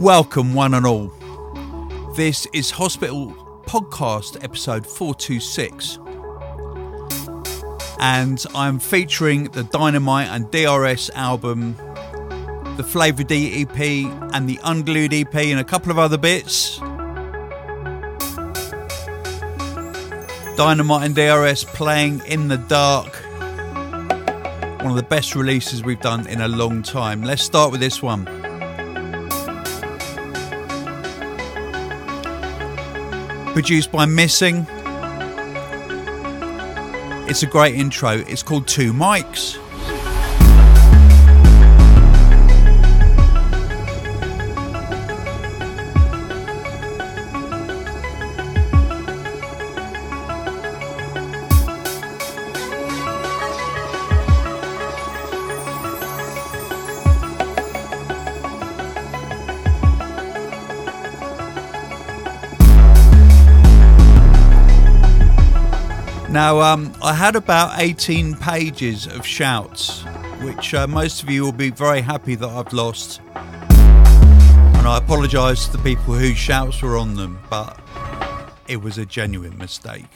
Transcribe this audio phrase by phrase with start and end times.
[0.00, 1.12] Welcome, one and all.
[2.16, 3.34] This is Hospital
[3.66, 5.98] Podcast episode 426.
[8.00, 11.76] And I'm featuring the Dynamite and DRS album,
[12.78, 13.78] the Flava D EP,
[14.32, 16.78] and the Unglued EP, and a couple of other bits.
[20.56, 23.14] Dynamite and DRS playing in the dark.
[24.80, 27.22] One of the best releases we've done in a long time.
[27.22, 28.39] Let's start with this one.
[33.52, 34.66] Produced by Missing.
[37.28, 38.10] It's a great intro.
[38.10, 39.58] It's called Two Mics.
[67.10, 70.04] I had about 18 pages of shouts,
[70.42, 73.20] which uh, most of you will be very happy that I've lost.
[73.34, 77.80] And I apologise to the people whose shouts were on them, but
[78.68, 80.06] it was a genuine mistake.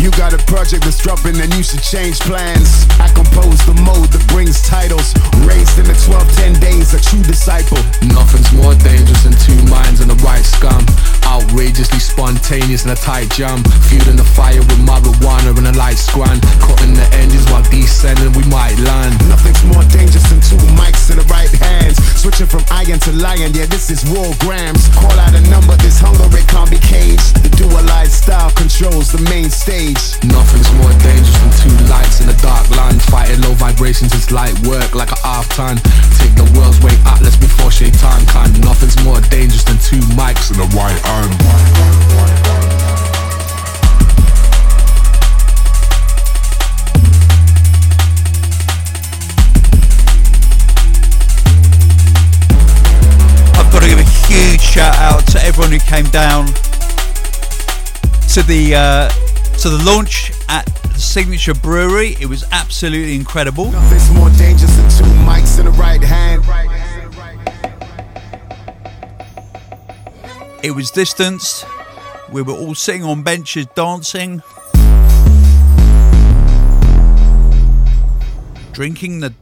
[0.00, 2.88] You got a project that's dropping and you should change plans.
[2.96, 5.12] I compose the mode that brings titles.
[5.44, 7.76] Raised in the 12, 10 days, a true disciple.
[8.08, 10.80] Nothing's more dangerous than two minds and the right scum.
[11.28, 13.68] Outrageously spontaneous in a tight jump.
[13.92, 16.40] Fueling the fire with marijuana and a light scran.
[16.64, 19.12] Cutting the engines while descending, we might land.
[19.28, 22.00] Nothing's more dangerous than two mics in the right hands.
[22.16, 24.88] Switching from iron to lion, yeah, this is war grams.
[24.96, 27.36] Call out a number, this hunger, it can't be caged.
[27.44, 29.52] The dualized style controls the main
[29.94, 30.24] stage.
[30.30, 33.00] Nothing's more dangerous than two lights in a dark land.
[33.02, 35.76] Fighting low vibrations is light work like a half time
[36.18, 38.52] Take the world's weight atlas before shaitan can.
[38.60, 41.32] Nothing's more dangerous than two mics in the right hand.
[53.56, 56.46] I've got to give a huge shout out to everyone who came down
[58.30, 59.29] to the uh,
[59.60, 62.16] to the launch at the Signature Brewery.
[62.18, 63.70] It was absolutely incredible.
[63.70, 66.42] Nothing's more dangerous than two mics in the right hand.
[70.62, 71.66] It was distanced.
[72.32, 74.42] We were all sitting on benches dancing,
[78.72, 79.34] drinking the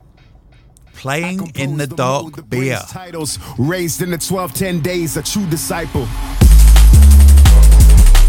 [0.94, 2.80] playing in the dark beer.
[2.88, 6.08] Titles raised in the 12, 10 days, a true disciple.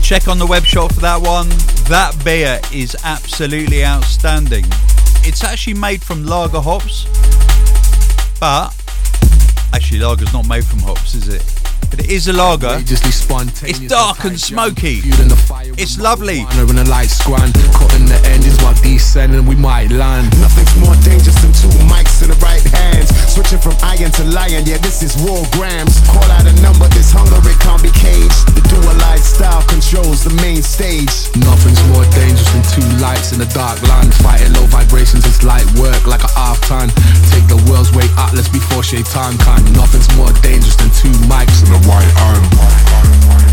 [0.10, 1.50] Check on the web shop for that one.
[1.86, 4.66] That beer is absolutely outstanding.
[5.22, 7.06] It's actually made from lager hops,
[8.40, 8.74] but
[9.72, 11.46] actually, lager's not made from hops, is it?
[11.92, 12.82] But it is a lager.
[12.82, 15.02] It's dark and smoky.
[15.02, 16.40] The It's lovely.
[16.40, 17.54] marijuana and a light scran.
[17.78, 20.34] Cutting the engines while descending, we might land.
[20.42, 23.10] Nothing's more dangerous than two mics in the right hands.
[23.30, 26.02] Switching from iron to lion, yeah, this is raw grams.
[26.10, 28.58] Call out a number, this hunger, it can't be caged.
[28.58, 31.30] The dualized style controls the main stage.
[31.38, 34.14] Nothing's more dangerous than two lights in a dark land.
[34.26, 36.90] Fighting low vibrations it's light work like a half ton.
[37.30, 39.62] Take the world's weight atlas before shaitan can.
[39.78, 43.49] Nothing's more dangerous than two mics in the white hand.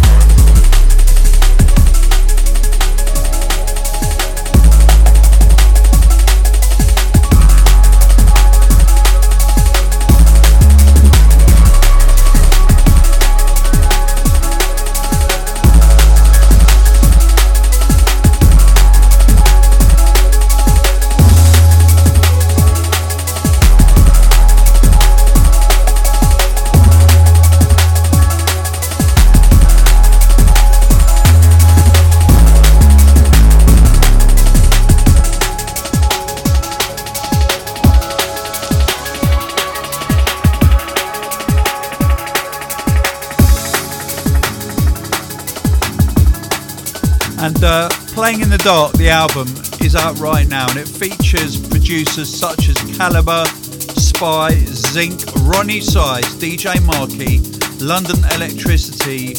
[47.47, 49.47] And uh, Playing in the Dark, the album,
[49.81, 53.47] is out right now and it features producers such as Calibre,
[53.95, 57.39] Spy, Zinc, Roni Size, DJ Marky,
[57.79, 59.35] London Electricity,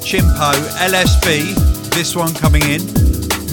[0.00, 0.54] Chimpo,
[0.88, 2.80] LSB, this one coming in,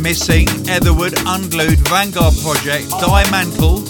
[0.01, 3.83] Missing, Etherwood, Unglued, Vanguard Project, Diamantle,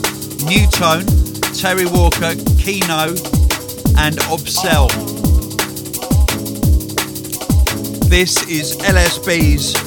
[0.49, 1.05] Nu:Tone,
[1.53, 3.13] Terry Walker, Kino,
[4.01, 4.89] and Obsel.
[8.09, 9.86] This is LSB's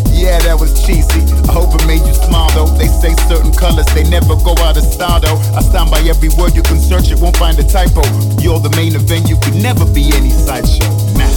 [0.11, 1.23] Yeah, that was cheesy.
[1.49, 2.67] I hope it made you smile though.
[2.77, 5.39] They say certain colors, they never go out of style though.
[5.55, 8.03] I stand by every word, you can search it, won't find a typo.
[8.43, 10.85] You're the main event, you could never be any sideshow.
[11.17, 11.31] Nah.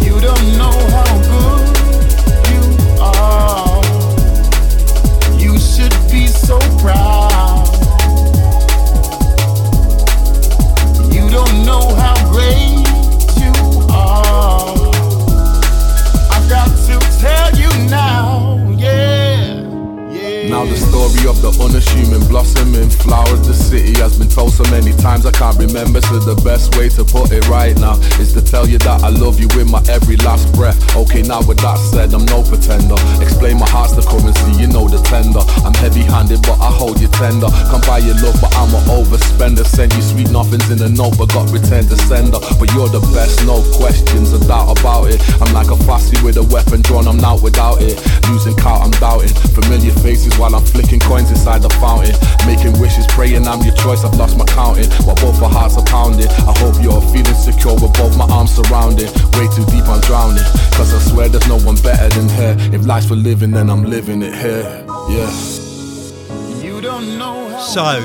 [0.00, 1.68] You don't know how good
[2.50, 2.62] you
[3.02, 3.82] are
[5.38, 7.66] You should be so proud.
[11.12, 11.97] You don't know
[17.18, 18.37] tell you now.
[20.48, 24.64] Now the story of the unassuming blossoming flower of the city has been told so
[24.72, 26.00] many times I can't remember.
[26.00, 29.12] So the best way to put it right now is to tell you that I
[29.12, 30.80] love you with my every last breath.
[30.96, 32.96] Okay, now with that said, I'm no pretender.
[33.20, 35.44] Explain my heart's the currency, you know the tender.
[35.68, 37.52] I'm heavy-handed, but I hold you tender.
[37.68, 39.68] Come buy your love, but I'm an overspender.
[39.68, 42.40] Send you sweet nothings in a note, but got returned to sender.
[42.56, 45.20] But you're the best, no questions, a doubt about it.
[45.44, 48.00] I'm like a fussy with a weapon drawn, I'm not without it.
[48.32, 49.36] Losing count, I'm doubting.
[49.52, 52.14] Familiar faces while I'm flicking coins inside the fountain.
[52.46, 54.90] Making wishes, praying I'm your choice, I've lost my counting.
[55.04, 56.28] While both our hearts are pounding.
[56.28, 59.10] I hope you're feeling secure with both my arms surrounded.
[59.36, 60.46] Way too deep, I'm drowning.
[60.78, 62.56] Cause I swear there's no one better than her.
[62.72, 64.84] If life's for living, then I'm living it here.
[65.10, 65.30] Yeah.
[66.62, 68.00] You don't know so,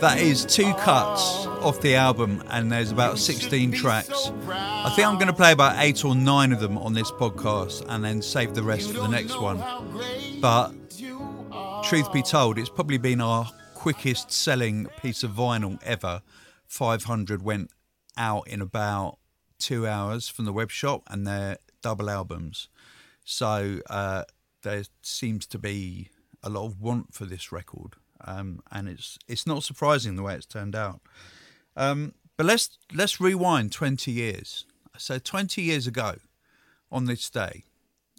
[0.00, 4.30] that is two cuts off the album, and there's about 16 tracks.
[4.48, 7.84] I think I'm going to play about eight or nine of them on this podcast
[7.88, 9.62] and then save the rest for the next one.
[10.40, 10.72] But
[11.90, 16.22] truth be told, it's probably been our quickest selling piece of vinyl ever.
[16.68, 17.72] 500 went
[18.16, 19.18] out in about
[19.58, 22.68] two hours from the web shop, and they're double albums.
[23.24, 24.22] So uh,
[24.62, 26.10] there seems to be
[26.44, 30.34] a lot of want for this record, um, and it's it's not surprising the way
[30.36, 31.00] it's turned out.
[31.76, 34.64] Um, but let's let's rewind 20 years.
[34.96, 36.14] So 20 years ago,
[36.92, 37.64] on this day,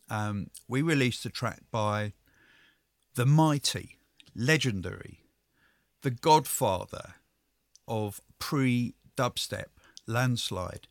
[0.10, 2.12] um, we released a track by
[3.16, 3.98] the mighty,
[4.36, 5.26] legendary,
[6.02, 7.16] the godfather
[7.88, 9.68] of pre dubstep,
[10.08, 10.88] Landslide.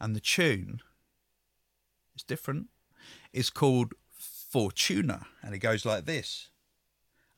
[0.00, 0.80] And the tune
[2.16, 2.68] is different.
[3.32, 6.50] It's called Fortuna, and it goes like this.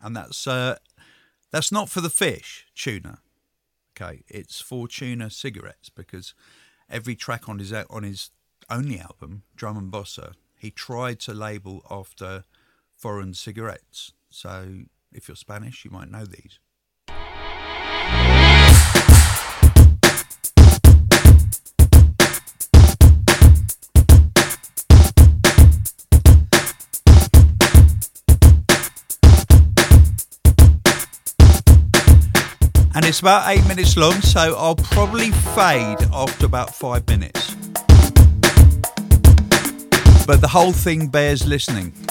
[0.01, 0.77] And that's uh,
[1.51, 3.21] that's not for the fish tuna.
[3.93, 6.35] Okay, it's Fortuna cigarettes because
[6.91, 8.31] every track on his on his
[8.69, 12.45] only album, Drum and Bossa, he tried to label after
[12.95, 14.13] foreign cigarettes.
[14.37, 16.59] So if you're Spanish, you might know these.
[32.95, 37.55] and it's about eight minutes long, so I'll probably fade after about five minutes.
[40.27, 42.06] But the whole thing bears listening.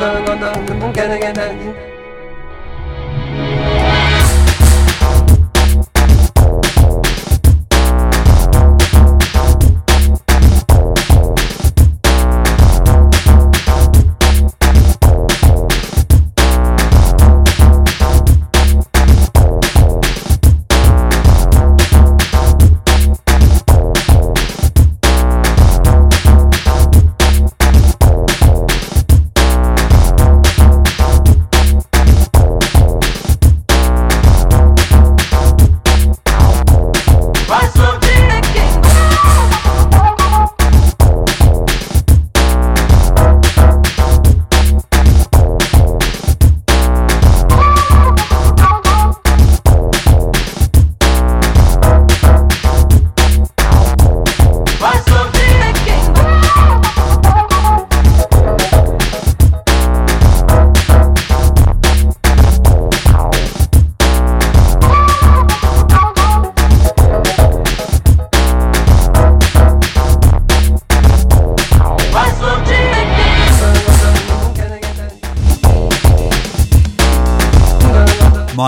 [0.00, 1.90] gonna go down, I'm gonna get it.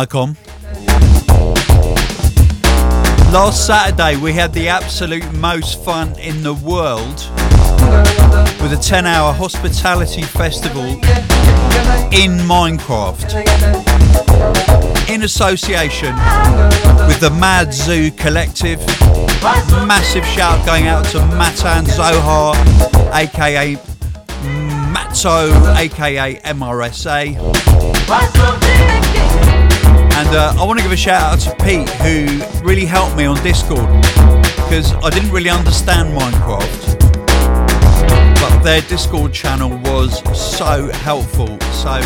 [0.02, 0.36] Mycom.
[3.32, 7.14] Last Saturday we had the absolute most fun in the world
[8.60, 10.84] with a 10 hour hospitality festival
[12.12, 13.32] in Minecraft
[15.08, 16.14] in association
[17.06, 18.84] with the Mad Zoo Collective.
[19.86, 22.56] Massive shout going out to Matan Zohar,
[23.14, 23.76] aka
[24.92, 28.81] Mat Zo, aka MRSA.
[30.24, 32.26] And uh, I want to give a shout out to Pete, who
[32.64, 33.88] really helped me on Discord
[34.54, 37.00] because I didn't really understand Minecraft.
[38.40, 41.58] But their Discord channel was so helpful.
[41.72, 42.00] So,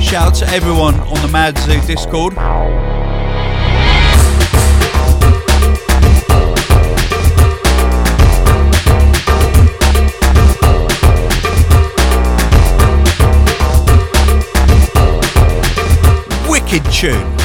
[0.00, 2.32] shout out to everyone on the Mad Zoo Discord.
[16.48, 17.39] Wicked tune.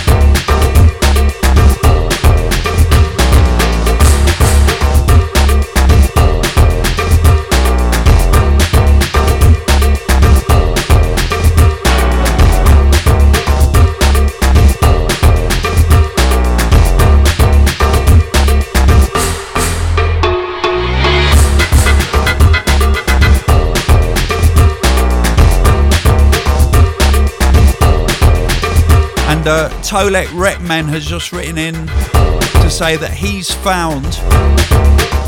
[29.46, 34.04] And uh, Tolek Rekman has just written in to say that he's found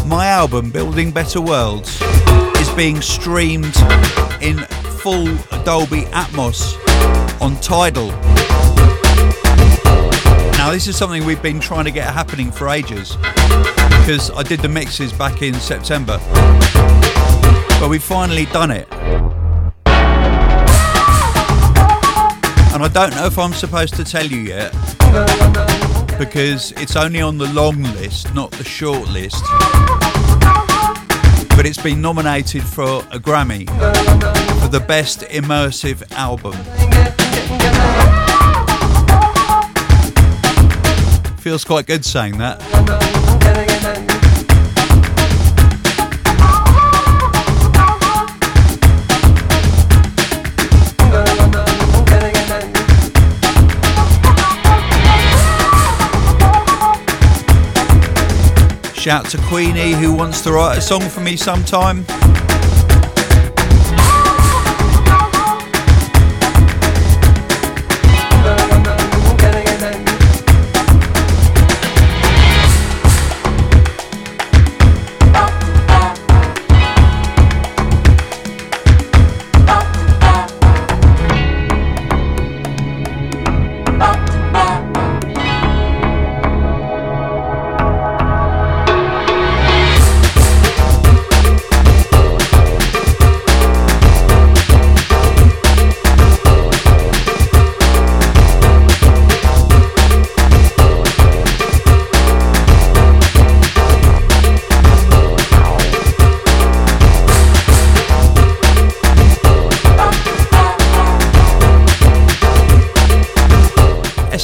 [0.09, 2.01] my album, Building Better Worlds,
[2.57, 3.75] is being streamed
[4.41, 4.57] in
[5.03, 5.25] full
[5.63, 6.73] Dolby Atmos
[7.39, 8.07] on Tidal.
[10.57, 13.17] Now, this is something we've been trying to get happening for ages
[13.99, 16.17] because I did the mixes back in September.
[17.79, 18.87] But we've finally done it.
[22.77, 24.71] And I don't know if I'm supposed to tell you yet
[26.19, 29.43] because it's only on the long list, not the short list.
[31.55, 33.65] But it's been nominated for a Grammy
[34.61, 36.53] for the best immersive album.
[41.39, 43.76] Feels quite good saying that.
[59.07, 62.05] Shout to Queenie who wants to write a song for me sometime.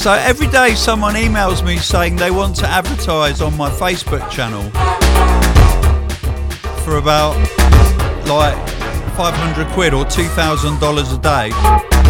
[0.04, 4.64] So every day someone emails me saying they want to advertise on my Facebook channel
[6.84, 7.38] for about
[8.28, 8.58] like
[9.16, 11.52] 500 quid or $2,000 a day.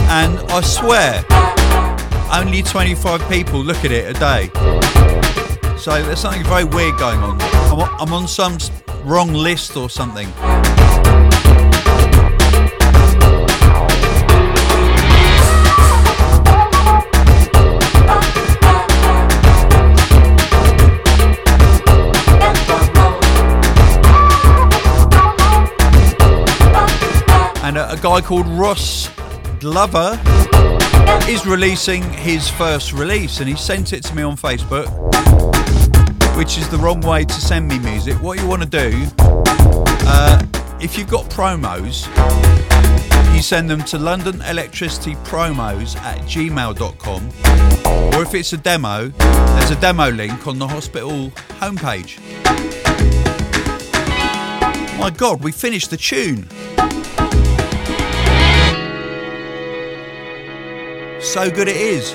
[0.10, 1.24] And I swear,
[2.34, 4.50] only 25 people look at it a day.
[5.78, 7.40] So there's something very weird going on.
[7.40, 8.58] I'm on, I'm on some
[9.04, 10.30] wrong list or something.
[28.14, 29.10] Guy called Ross
[29.60, 30.22] Glover
[31.28, 34.86] is releasing his first release, and he sent it to me on Facebook,
[36.38, 38.14] which is the wrong way to send me music.
[38.22, 40.46] What you want to do, uh,
[40.80, 42.06] if you've got promos,
[43.36, 47.28] you send them to London Electricity Promos at gmail.com,
[48.14, 52.20] or if it's a demo, there's a demo link on the hospital homepage.
[55.00, 56.48] My God, we finished the tune.
[61.34, 62.12] So good it is.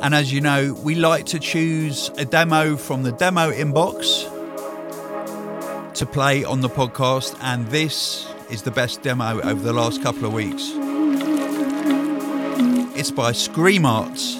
[0.00, 4.30] And as you know, we like to choose a demo from the demo inbox
[5.94, 10.24] to play on the podcast, and this is the best demo over the last couple
[10.24, 10.83] of weeks.
[13.04, 14.36] It's by Scream Arts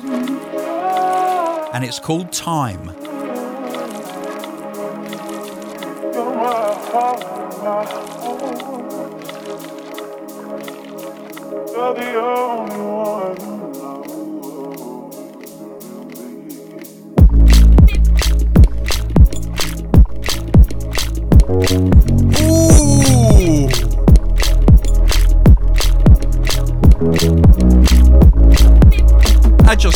[1.75, 2.95] and it's called Time.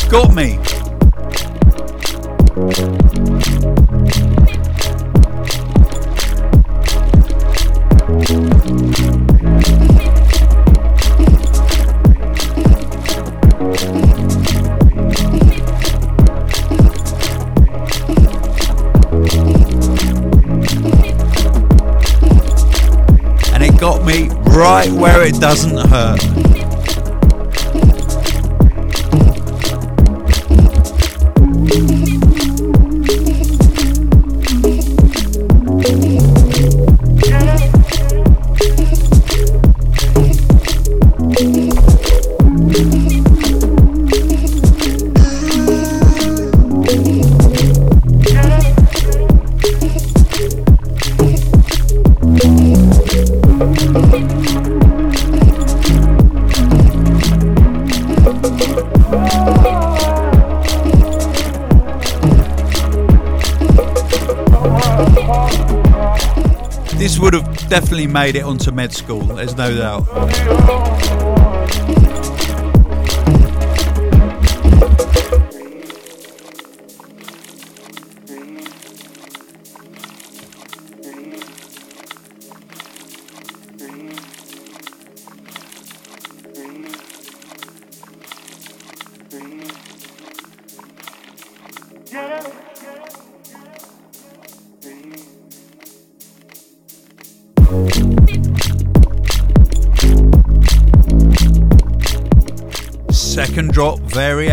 [0.09, 0.59] Got me.
[23.53, 26.38] And it got me right where it doesn't hurt.
[67.69, 71.28] Definitely made it onto med school, there's no doubt.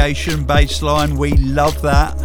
[0.06, 2.25] Variation bass line, we love that.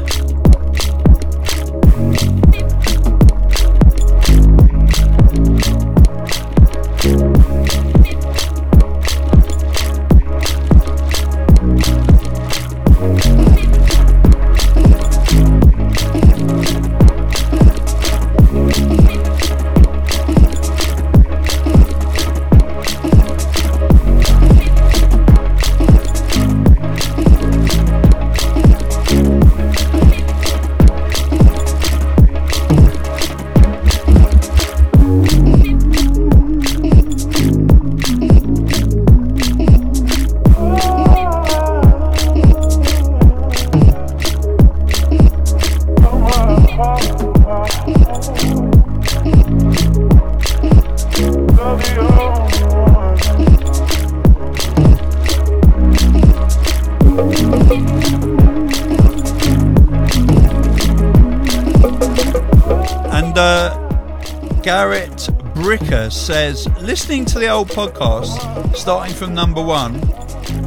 [67.40, 69.94] The old podcast, starting from number one,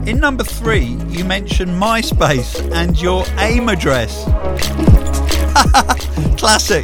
[0.08, 4.24] in number three, you mentioned MySpace and your AIM address.
[6.40, 6.84] Classic.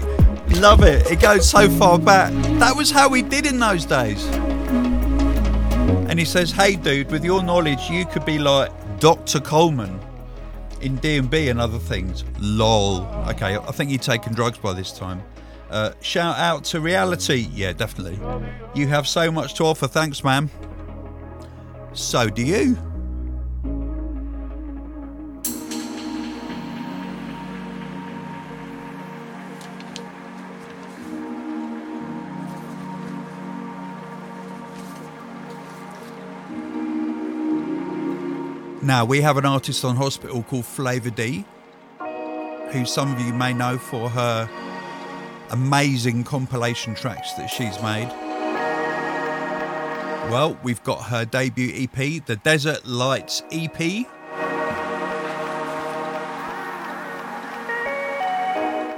[0.59, 1.09] Love it.
[1.09, 2.31] It goes so far back.
[2.59, 4.23] That was how we did in those days.
[6.07, 9.39] And he says, "Hey, dude, with your knowledge, you could be like Dr.
[9.39, 9.99] Coleman
[10.81, 13.07] in D&B and other things." Lol.
[13.29, 15.23] Okay, I think you've taken drugs by this time.
[15.71, 17.47] Uh, shout out to reality.
[17.51, 18.19] Yeah, definitely.
[18.79, 19.89] You have so much to offer.
[19.89, 20.49] Thanks, man.
[21.91, 22.77] So do you.
[38.81, 41.43] Now, we have an artist on hospital called Flava D,
[42.71, 44.49] who some of you may know for her
[45.49, 48.28] amazing compilation tracks that she's made.
[50.29, 54.05] Well, we've got her debut EP, the Desert Lights EP.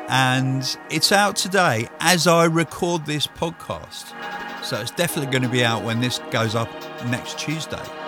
[0.10, 4.13] And it's out today as I record this podcast.
[4.62, 6.70] So it's definitely going to be out when this goes up
[7.06, 8.01] next Tuesday.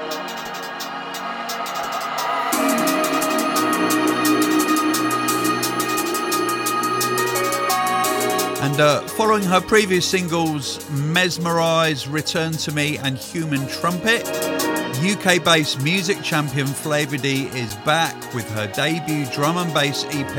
[8.73, 14.27] And uh, following her previous singles, Mesmerize, Return to Me, and Human Trumpet,
[14.99, 20.35] UK based music champion Flava D is back with her debut drum and bass EP.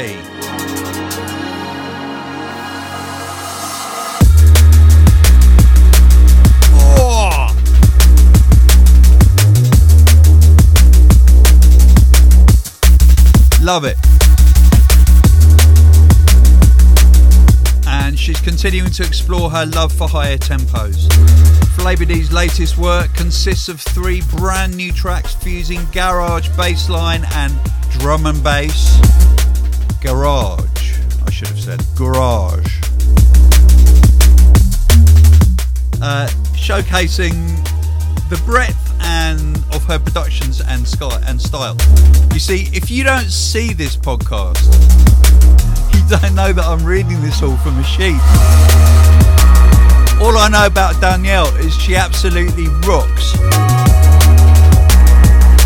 [13.63, 14.24] Love it.
[18.45, 21.11] Continuing to explore her love for higher tempos.
[21.77, 27.53] Flava D's latest work consists of three brand new tracks fusing garage, bassline, and
[27.99, 28.99] drum and bass.
[30.03, 32.81] Garage, I should have said garage.
[36.03, 37.33] Uh, showcasing
[38.29, 40.87] the breadth and of her productions and,
[41.27, 41.77] and style.
[42.33, 45.04] You see, if you don't see this podcast,
[46.09, 48.21] don't know that I'm reading this all from a sheet.
[50.21, 53.35] All I know about Danielle is she absolutely rocks.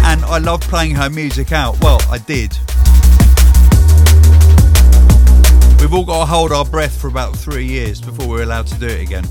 [0.04, 1.80] And I love playing her music out.
[1.82, 2.56] Well, I did.
[5.80, 8.78] We've all got to hold our breath for about three years before we're allowed to
[8.78, 9.24] do it again.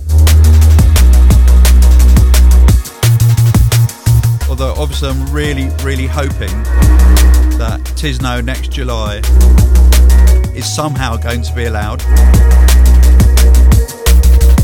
[4.50, 6.63] Although, obviously, I'm really, really hoping
[7.58, 9.22] that Tisno next July
[10.58, 12.02] is somehow going to be allowed,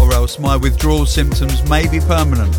[0.02, 2.56] or else my withdrawal symptoms may be permanent.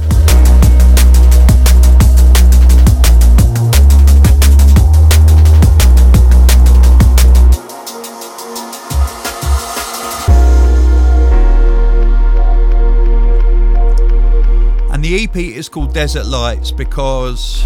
[14.93, 17.65] And the EP is called Desert Lights because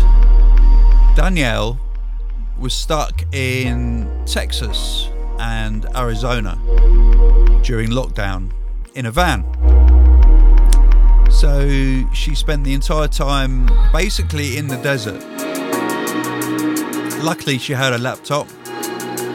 [1.15, 1.79] Danielle
[2.59, 5.11] was stuck in Texas
[5.49, 6.59] and Arizona
[7.63, 8.51] during lockdown
[8.95, 9.45] in a van.
[11.31, 11.69] So
[12.13, 15.23] she spent the entire time basically in the desert.
[17.25, 18.47] Luckily, she had a laptop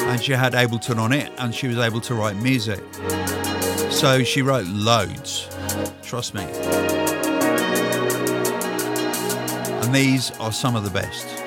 [0.10, 2.84] and she had Ableton on it and she was able to write music.
[3.89, 5.49] So she wrote loads,
[6.04, 6.43] trust me.
[9.82, 11.42] And these are some of the best.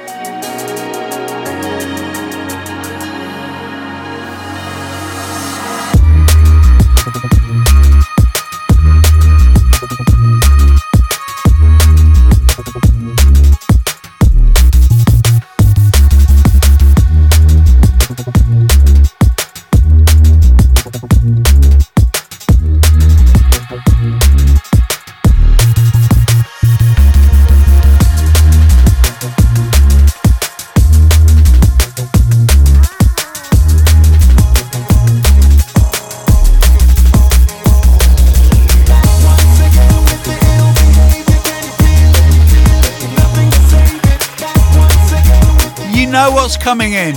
[46.66, 47.14] Coming in.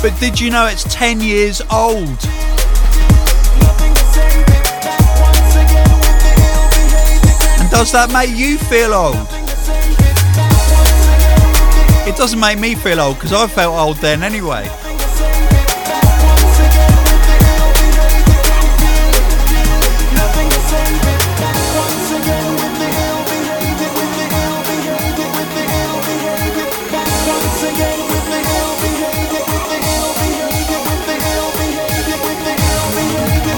[0.00, 2.06] But did you know it's 10 years old?
[7.58, 9.16] And does that make you feel old?
[12.06, 14.85] It doesn't make me feel old because I felt old then anyway.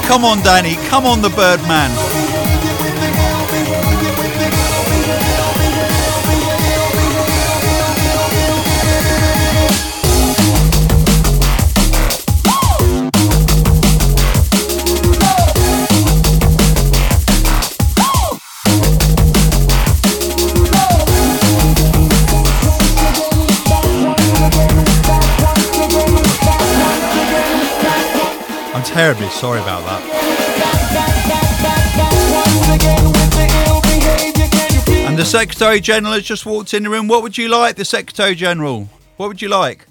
[0.09, 0.77] Come on, Danny.
[0.89, 2.08] Come on, the Birdman.
[28.99, 30.03] terribly sorry about that.
[35.07, 37.07] And the Secretary General has just walked in the room.
[37.07, 38.89] What would you like, the Secretary General?
[39.17, 39.87] What would you like?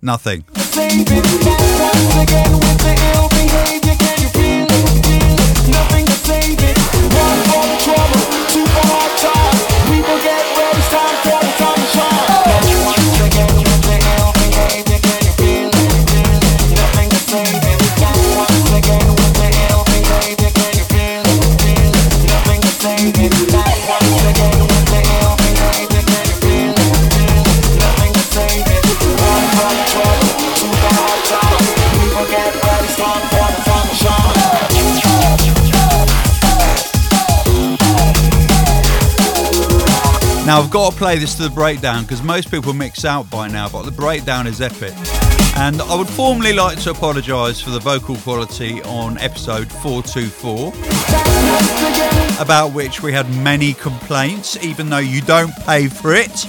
[0.00, 0.44] Nothing.
[0.54, 1.32] Nothing.
[40.52, 43.48] Now, I've got to play this to the breakdown because most people mix out by
[43.48, 44.92] now, but the breakdown is epic.
[45.56, 50.74] And I would formally like to apologise for the vocal quality on episode 424,
[52.38, 56.46] about which we had many complaints, even though you don't pay for it.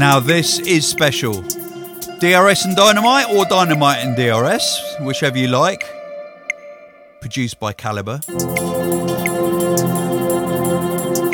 [0.00, 1.42] Now, this is special.
[2.20, 5.84] DRS and Dynamite, or Dynamite and DRS, whichever you like.
[7.20, 8.22] Produced by Calibre.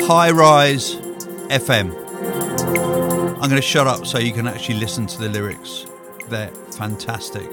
[0.05, 0.95] High Rise
[1.47, 1.95] FM.
[3.35, 5.85] I'm going to shut up so you can actually listen to the lyrics.
[6.27, 7.49] They're fantastic.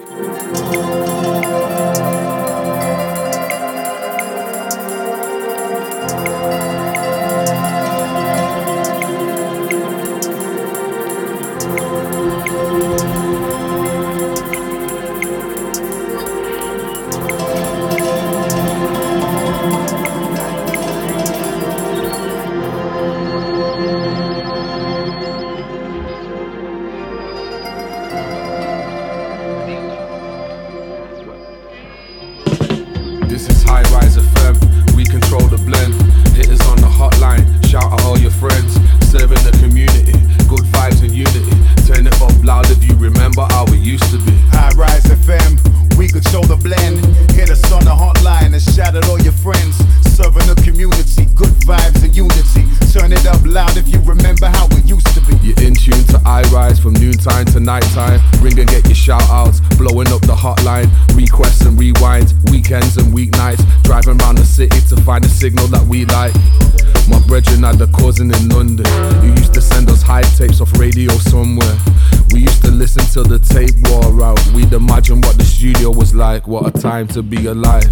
[76.94, 77.83] time to be alive.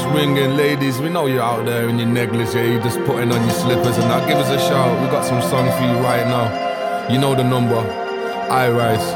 [0.00, 0.98] Just ringing, ladies.
[0.98, 2.72] We know you're out there in your negligee.
[2.72, 4.98] You're just putting on your slippers and now give us a shout.
[5.02, 7.10] We got some songs for you right now.
[7.10, 7.76] You know the number.
[7.76, 9.06] I Rise.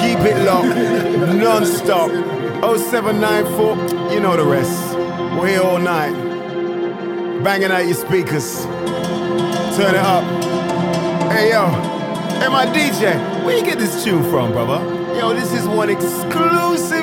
[0.00, 0.68] Keep it locked,
[1.36, 2.10] non-stop.
[2.78, 4.94] 0794, you know the rest.
[5.36, 6.14] We're here all night.
[7.42, 8.66] Banging out your speakers.
[9.74, 10.22] Turn it up.
[11.32, 11.66] Hey yo,
[12.38, 14.78] hey my DJ, where you get this tune from, brother?
[15.16, 16.99] Yo, this is one exclusive, you.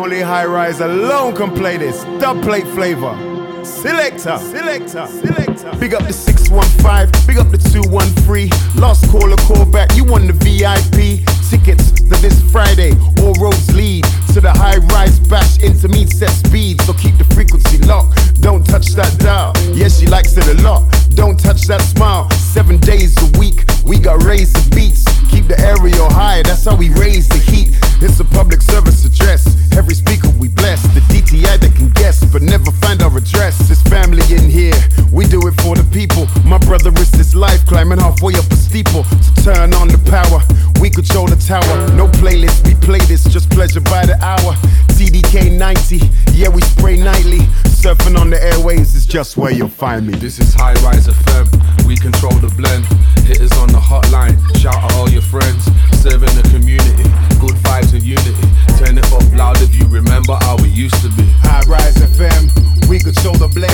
[0.00, 2.04] Only High Rise alone can play this.
[2.18, 3.14] Dub plate flavor.
[3.62, 5.76] Selector, selector, selector.
[5.78, 8.48] Big up the 615, big up the 213.
[8.80, 9.94] Lost caller, call back.
[9.94, 12.92] You won the VIP tickets to this Friday.
[13.20, 16.80] All roads lead to the High Rise Bash intermediate set speed.
[16.80, 18.40] So keep the frequency locked.
[18.40, 19.52] Don't touch that dial.
[19.76, 20.80] Yes, she likes it a lot.
[21.14, 22.30] Don't touch that smile.
[22.30, 25.04] Seven days a week, we got raised the beats.
[25.28, 27.68] Keep the area high, that's how we raise the heat.
[28.02, 29.44] It's a public service address.
[29.76, 30.29] Every speaker
[30.70, 33.58] The DTI that can guess, but never find our address.
[33.72, 34.78] It's family in here.
[35.10, 36.30] We do it for the people.
[36.46, 40.38] My brother risked his life climbing halfway up a steeple to turn on the power.
[40.80, 41.90] We control the tower.
[41.98, 44.54] No playlist, we play this, just pleasure by the hour.
[44.94, 46.06] TDK 90,
[46.38, 47.42] yeah, we spray nightly.
[47.66, 50.14] Surfing on the airways is just where you'll find me.
[50.14, 51.50] This is High Rise FM.
[51.88, 52.86] We control the blend.
[53.26, 54.38] Hit us on the hotline.
[54.60, 55.64] Shout out all your friends.
[55.98, 57.08] Serving the community.
[57.40, 58.46] Good vibes and unity.
[58.78, 61.24] Turn it up loud if you remember how we used to be.
[61.42, 63.72] High Rise FM, we control the blend.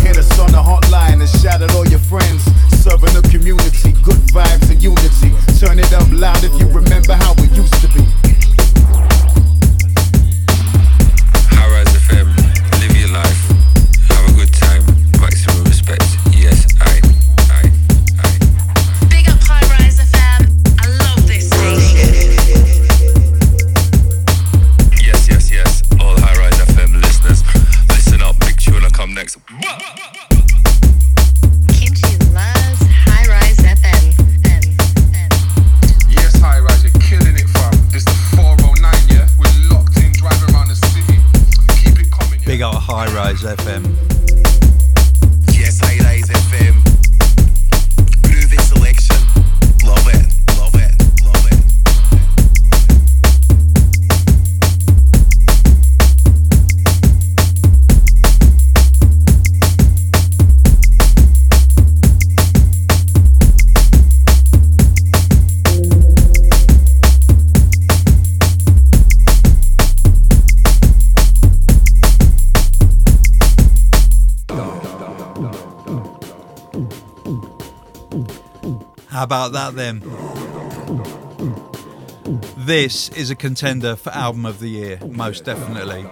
[0.00, 2.44] Hit us on the hotline and shout at all your friends.
[2.82, 5.30] Serving the community, good vibes and unity.
[5.58, 8.04] Turn it up loud if you remember how it used to be.
[11.54, 12.28] High Rise FM,
[12.80, 13.45] live your life,
[43.46, 43.95] FM.
[79.26, 79.98] About that then?
[82.56, 86.06] This is a contender for album of the year, most definitely.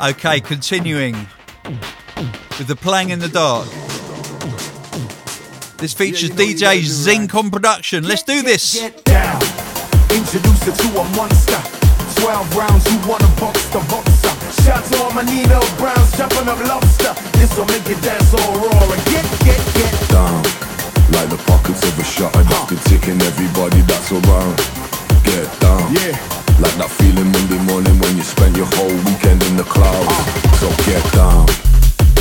[0.00, 1.14] Okay, continuing
[2.56, 3.68] with the playing in the dark.
[5.76, 8.04] This features DJ Zinc on production.
[8.04, 8.80] Let's do this.
[8.80, 9.42] Get down.
[10.10, 11.60] Introduce her to a monster.
[12.22, 14.62] 12 rounds, you wanna box the boxer.
[14.62, 16.32] Shout to all my Nino Browns, up
[16.72, 17.12] lobster.
[17.36, 20.75] This'll make you dance all raw and get, get, get down
[21.12, 24.56] like the pockets of a shutter that's been ticking everybody that's around.
[25.24, 26.14] Get down, Yeah.
[26.60, 30.14] like that feeling Monday morning when you spent your whole weekend in the clouds.
[30.60, 31.46] So get down.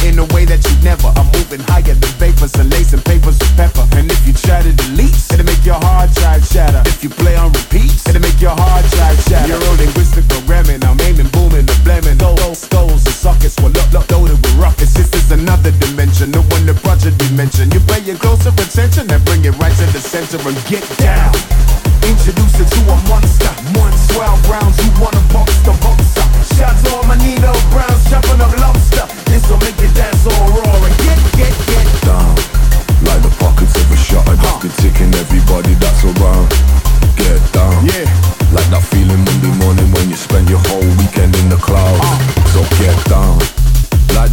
[0.06, 1.10] in a way that you never.
[1.18, 3.82] I'm moving higher than vapors and lacing papers with pepper.
[3.98, 6.84] And if you try to delete, it'll make your hard drive shatter.
[6.86, 9.48] If you play on repeat, it'll make your hard drive shatter.
[9.50, 10.86] You're linguistic programming.
[10.86, 12.20] I'm aiming, booming, the blaming.
[12.20, 14.94] Those skulls and sockets will look, look, loaded with rockets.
[14.94, 17.74] This is another dimension, the one the project we mentioned.
[17.74, 21.34] You pay your closer attention and bring it right to the center and get down.
[22.06, 23.50] Introduce it to a monster.
[23.82, 26.28] One 12 rounds, you wanna box the boxer.
[26.54, 27.18] Shots to all my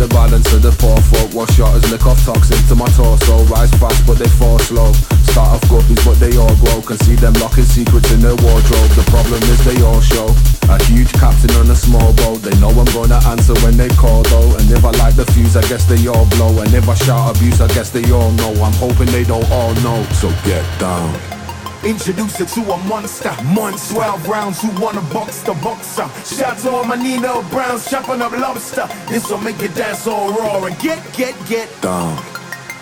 [0.02, 1.30] the balance of the poor folk.
[1.30, 3.44] Wash shotters, lick off toxin to my torso.
[3.46, 4.90] Rise fast, but they fall slow.
[5.30, 6.82] Start off guppies, but they all grow.
[6.82, 8.90] Can see them locking secrets in their wardrobe.
[8.98, 10.34] The problem is they all show.
[10.74, 12.42] A huge captain on a small boat.
[12.42, 14.58] They know I'm gonna answer when they call though.
[14.58, 16.50] And if I light the fuse, I guess they all blow.
[16.60, 18.52] And if I shout abuse, I guess they all know.
[18.58, 20.02] I'm hoping they don't all know.
[20.18, 21.41] So get down.
[21.84, 23.34] Introduce her to a monster.
[23.44, 26.08] Months, 12 rounds, who wanna box the boxer?
[26.24, 28.88] Shout to all my Nino Browns, chopping up lobster.
[29.08, 31.68] This will make you dance all raw and get, get, get.
[31.82, 32.22] down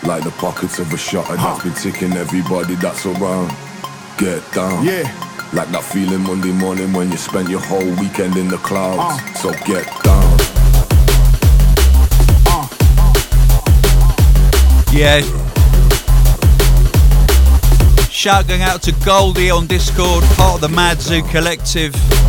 [0.04, 3.54] like the pockets of a shutter that's been ticking everybody that's around.
[4.18, 4.84] Get down.
[4.84, 5.02] Yeah.
[5.52, 9.20] Like that feeling Monday morning when you spent your whole weekend in the clouds.
[9.20, 9.34] Uh.
[9.34, 10.38] So get down.
[14.92, 15.49] Yeah.
[18.20, 22.19] Shout going out to Goldie on Discord, part of the Mad Zoo Collective.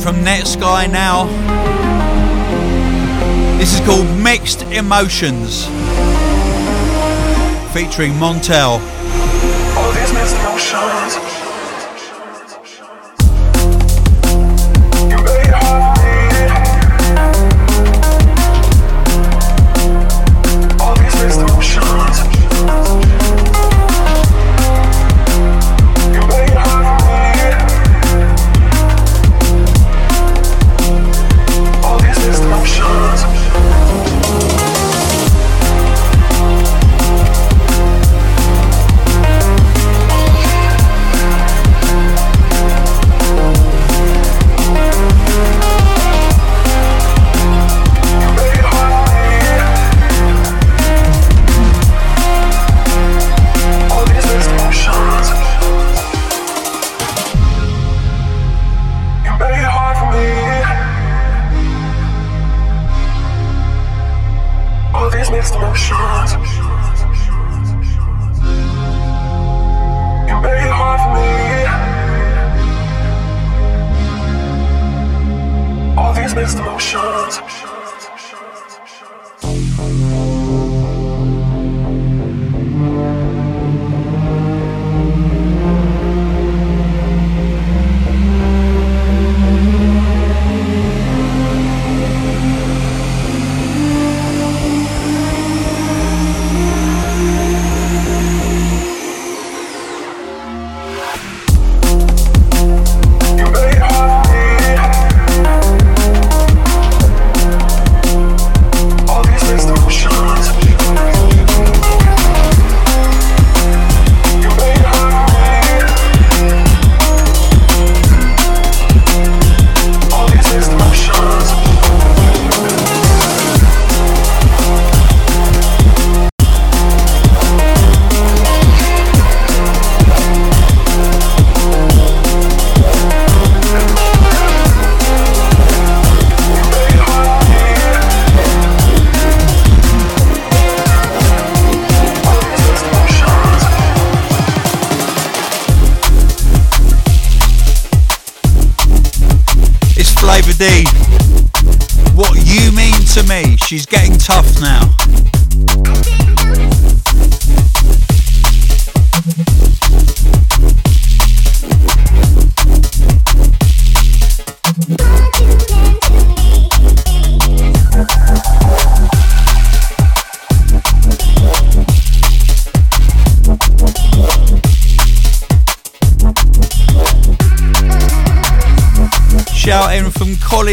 [0.00, 1.26] Music from Netsky now.
[3.58, 5.66] This is called Mixed Emotions,
[7.72, 8.99] featuring Montel.
[76.34, 77.59] Mixed emotions.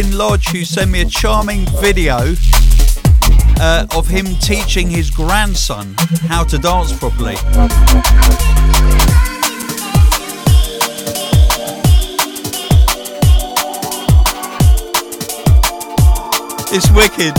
[0.05, 2.35] Lodge, who sent me a charming video
[3.59, 5.95] uh, of him teaching his grandson
[6.27, 7.33] how to dance properly.
[16.69, 17.33] It's wicked.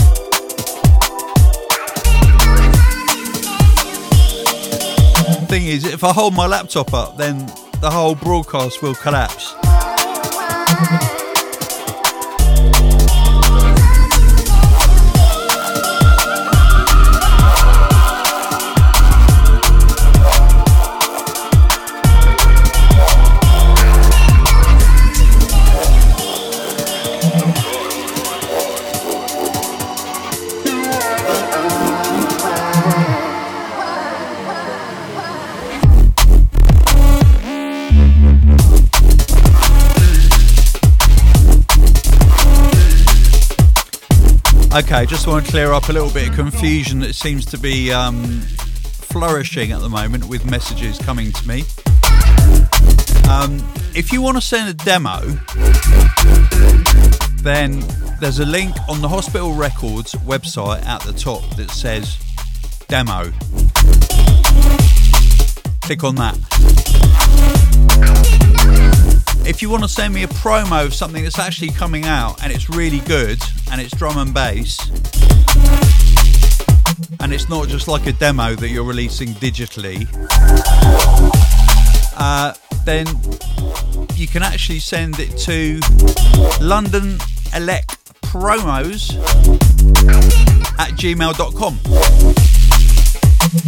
[5.47, 7.45] Thing is, if I hold my laptop up, then
[7.79, 9.55] the whole broadcast will collapse.
[44.71, 47.91] Okay, just want to clear up a little bit of confusion that seems to be
[47.91, 51.63] um, flourishing at the moment with messages coming to me.
[53.29, 53.57] Um,
[53.93, 55.19] if you want to send a demo,
[57.41, 57.83] then
[58.19, 62.17] there's a link on the Hospital Records website at the top that says
[62.89, 63.31] demo.
[65.81, 66.35] Click on that.
[69.45, 72.51] If you want to send me a promo of something that's actually coming out and
[72.51, 73.39] it's really good
[73.71, 74.89] and it's drum and bass
[77.19, 80.07] and it's not just like a demo that you're releasing digitally,
[82.17, 82.53] uh,
[82.85, 83.05] then
[84.15, 85.79] you can actually send it to
[86.59, 87.19] London
[87.55, 89.13] Elect Promos
[90.79, 92.48] at gmail.com.
[93.51, 93.63] When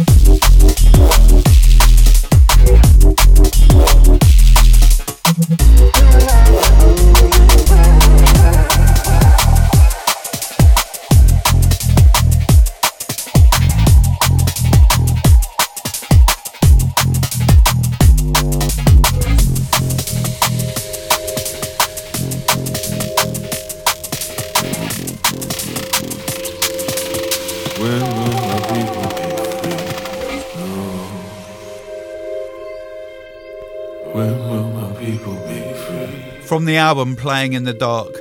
[36.52, 38.14] From the album Playing in the Dark,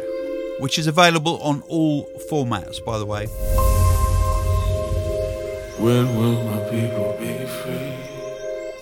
[0.62, 3.26] which is available on all formats, by the way.
[5.78, 7.94] When will my people be free?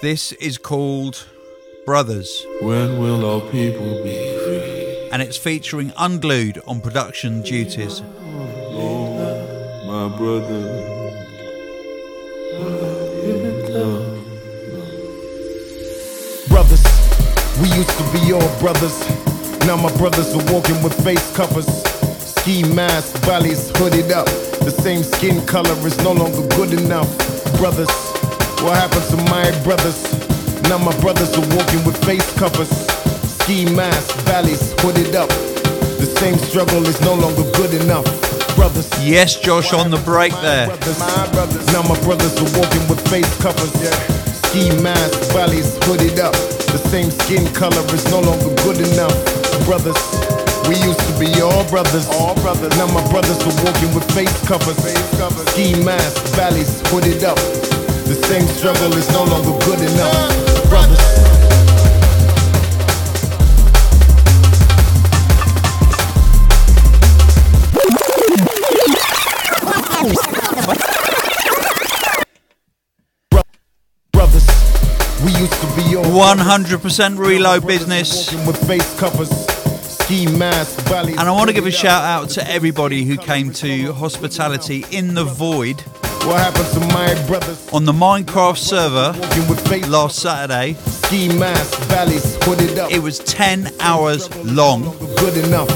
[0.04, 1.26] This is called
[1.84, 5.10] Brothers, When will our people be free?
[5.12, 8.04] and it's featuring Unglued on production duties.
[8.06, 9.18] Oh,
[9.88, 10.62] my brother.
[16.50, 16.84] brothers.
[17.60, 19.29] We used to be all brothers.
[19.66, 21.68] Now my brothers are walking with face covers.
[22.20, 24.26] Ski masks, valleys hooded up.
[24.66, 27.08] The same skin color is no longer good enough.
[27.58, 27.90] Brothers,
[28.64, 30.00] what happened to my brothers?
[30.64, 32.70] Now my brothers are walking with face covers.
[33.42, 35.30] Ski masks, valleys hooded up.
[35.30, 38.06] The same struggle is no longer good enough.
[38.56, 40.68] Brothers, Yes, Josh, on the break there.
[40.68, 41.66] my brothers.
[41.74, 43.72] Now my brothers are walking with face covers.
[44.50, 46.34] Ski masks, valleys hooded up.
[46.74, 49.39] The same skin color is no longer good enough.
[49.66, 49.98] Brothers,
[50.68, 52.08] we used to be all brothers.
[52.10, 52.76] All brothers.
[52.78, 54.78] Now my brothers are walking with face covers.
[54.82, 55.48] Face covers.
[55.52, 57.38] Ski masks, valleys hooded up.
[58.08, 60.70] The same struggle is no longer good enough.
[60.70, 60.70] Brothers.
[60.70, 61.19] Brothers,
[76.20, 78.30] 100% reload business.
[78.34, 79.30] Walking with face covers,
[79.88, 81.18] ski masks, valleys.
[81.18, 85.14] And I want to give a shout out to everybody who came to Hospitality in
[85.14, 85.80] the Void
[86.28, 87.70] What happened to my brothers?
[87.72, 90.74] on the Minecraft server Walking with face last Saturday.
[90.88, 92.92] ski masks, valleys hooded up.
[92.92, 94.82] It was 10 hours long,
[95.16, 95.70] good enough,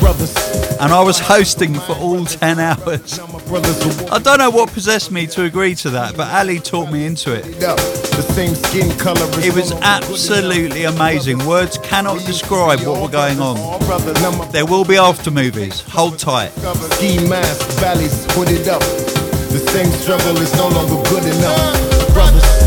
[0.00, 0.34] brothers.
[0.80, 3.18] and I was hosting for all 10 hours.
[3.18, 6.26] Now my brothers are I don't know what possessed me to agree to that, but
[6.34, 7.44] Ali talked me into it.
[7.60, 9.22] The same skin color.
[9.38, 11.46] is It was no longer good absolutely amazing.
[11.46, 13.56] Words cannot describe what were going on.
[13.58, 15.80] All brothers, now my There will be after movies.
[15.88, 16.50] Hold tight.
[16.94, 18.80] ski masks, valleys hooded up.
[18.80, 22.59] The same struggle is no longer good enough, brothers.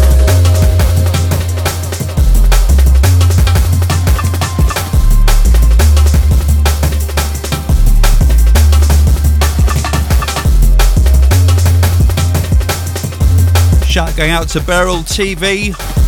[13.94, 16.03] Shout going out to Beryl TV.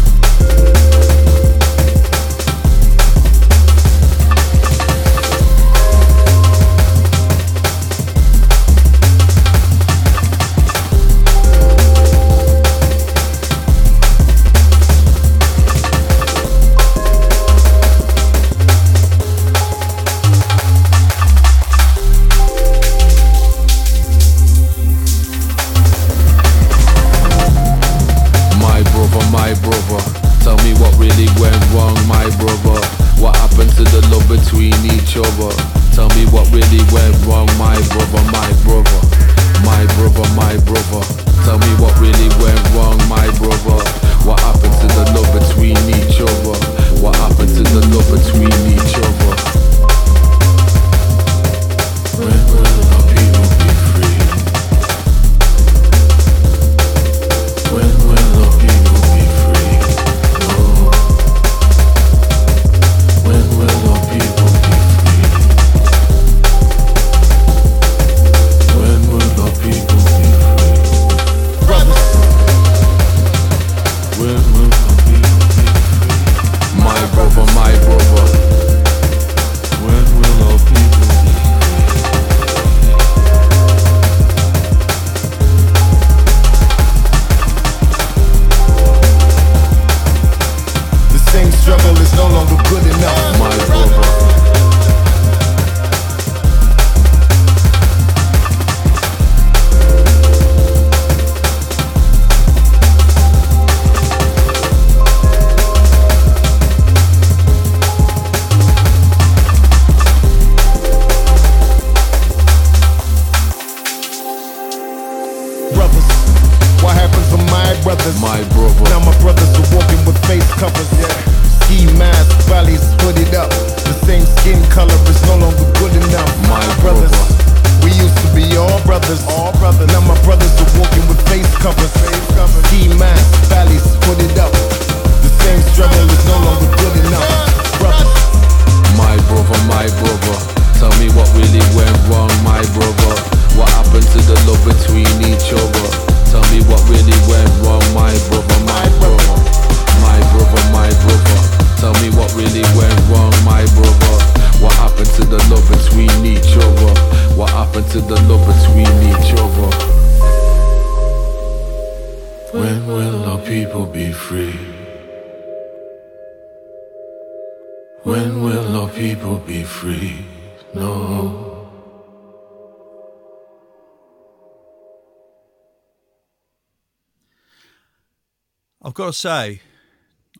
[179.06, 179.62] Got to say,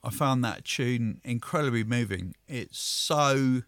[0.04, 2.34] I found that tune incredibly moving.
[2.48, 3.62] It's so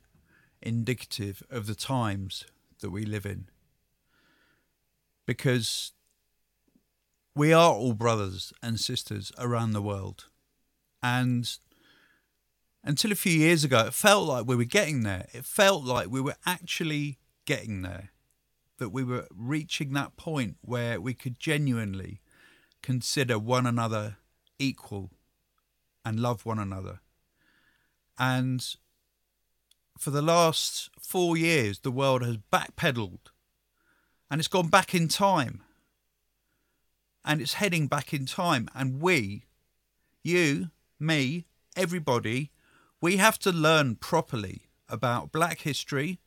[0.59, 2.45] indicative of the times
[2.81, 3.47] that we live in.
[5.27, 5.91] Because
[7.35, 10.29] we are all brothers and sisters around the world.
[11.03, 11.47] And
[12.83, 15.27] until a few years ago, it felt like we were getting there.
[15.31, 18.09] It felt like we were actually getting there.
[18.79, 22.19] That we were reaching that point where we could genuinely
[22.81, 24.17] consider one another
[24.59, 25.11] equal
[26.05, 27.01] and love one another.
[28.17, 28.65] And
[29.97, 33.31] for the last four years, the world has backpedaled
[34.29, 35.61] and it's gone back in time.
[37.23, 38.69] And it's heading back in time.
[38.73, 39.43] And we,
[40.23, 41.45] you, me,
[41.75, 42.51] everybody,
[43.01, 46.19] we have to learn properly about black history.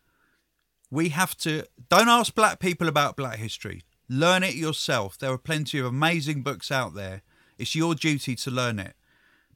[0.90, 3.82] We have to, don't ask black people about black history.
[4.08, 5.16] Learn it yourself.
[5.16, 7.22] There are plenty of amazing books out there.
[7.61, 8.94] It's your duty to learn it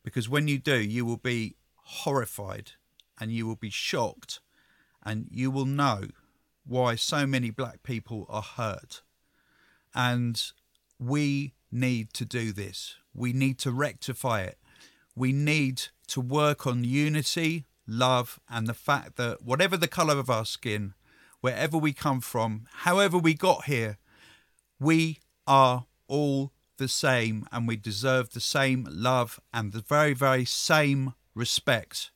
[0.03, 2.73] because when you do, you will be horrified
[3.19, 4.41] and you will be shocked
[5.03, 6.09] and you will know
[6.67, 9.01] why so many black people are hurt.
[9.95, 10.43] And
[10.99, 12.97] we need to do this.
[13.15, 14.59] We need to rectify it.
[15.17, 20.29] We need to work on unity, love, and the fact that whatever the colour of
[20.29, 20.93] our skin,
[21.41, 23.97] wherever we come from, however we got here,
[24.79, 30.45] we are all the same and we deserve the same love and the very, very
[30.45, 32.11] same respect.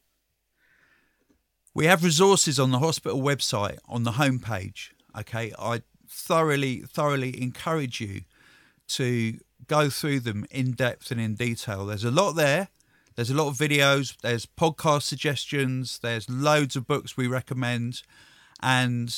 [1.75, 4.91] We have resources on the hospital website on the homepage.
[5.19, 8.23] Okay, I thoroughly, thoroughly encourage you
[8.89, 11.87] to go through them in depth and in detail.
[11.87, 12.69] There's a lot there.
[13.19, 18.03] There's a lot of videos, there's podcast suggestions, there's loads of books we recommend.
[18.63, 19.13] And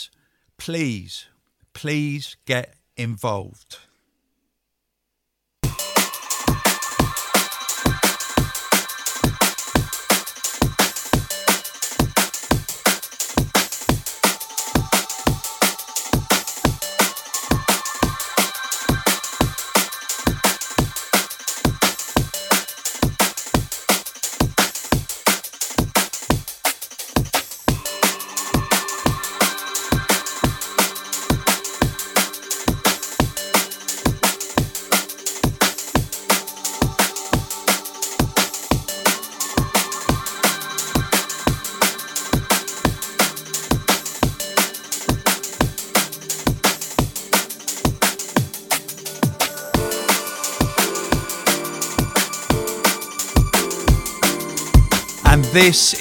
[0.57, 1.26] please,
[1.74, 3.76] please get involved.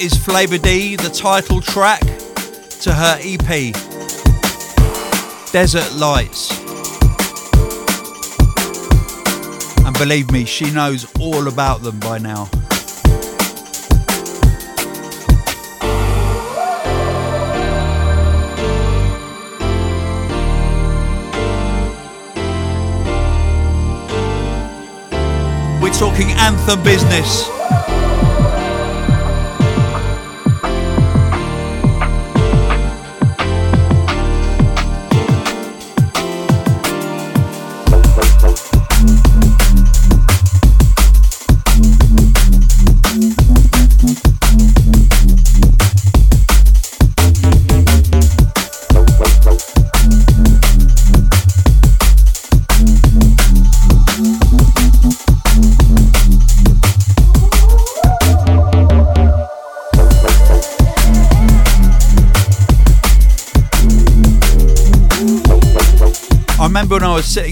[0.00, 3.74] Is Flava D, the title track to her EP,
[5.52, 6.58] Desert Lights.
[9.84, 12.48] And believe me, she knows all about them by now.
[25.82, 27.59] We're talking anthem business.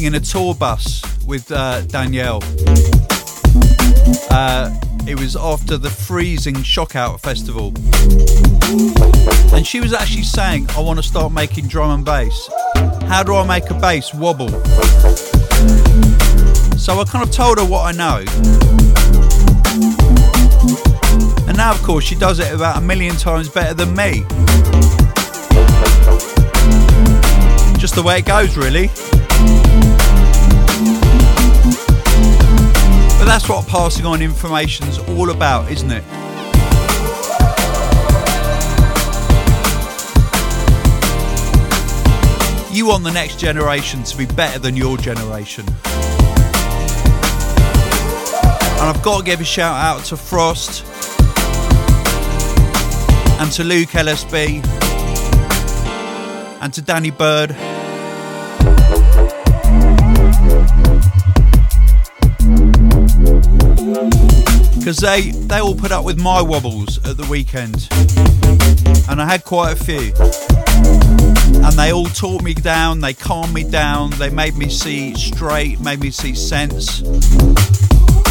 [0.09, 2.41] In a tour bus with uh, Danielle.
[4.31, 4.75] Uh,
[5.07, 7.75] it was after the freezing Shockout Festival.
[9.55, 12.49] And she was actually saying, I want to start making drum and bass.
[13.03, 14.49] How do I make a bass wobble?
[16.79, 18.25] So I kind of told her what I know.
[21.47, 24.25] And now, of course, she does it about a million times better than me.
[27.79, 28.89] Just the way it goes, really.
[33.29, 36.03] That's what passing on information's all about, isn't it?
[42.75, 45.67] You want the next generation to be better than your generation.
[48.79, 50.87] And I've got to give a shout out to Frost
[53.41, 54.65] and to Luke LSB
[56.63, 57.55] and to Danny Byrd.
[64.89, 67.89] Because they, they all put up with my wobbles at the weekend.
[69.11, 70.15] And I had quite a few.
[71.63, 75.79] And they all taught me down, they calmed me down, they made me see straight,
[75.79, 77.01] made me see sense.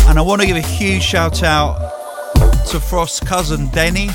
[0.07, 1.77] And I want to give a huge shout out
[2.71, 4.07] to Frost's cousin Denny,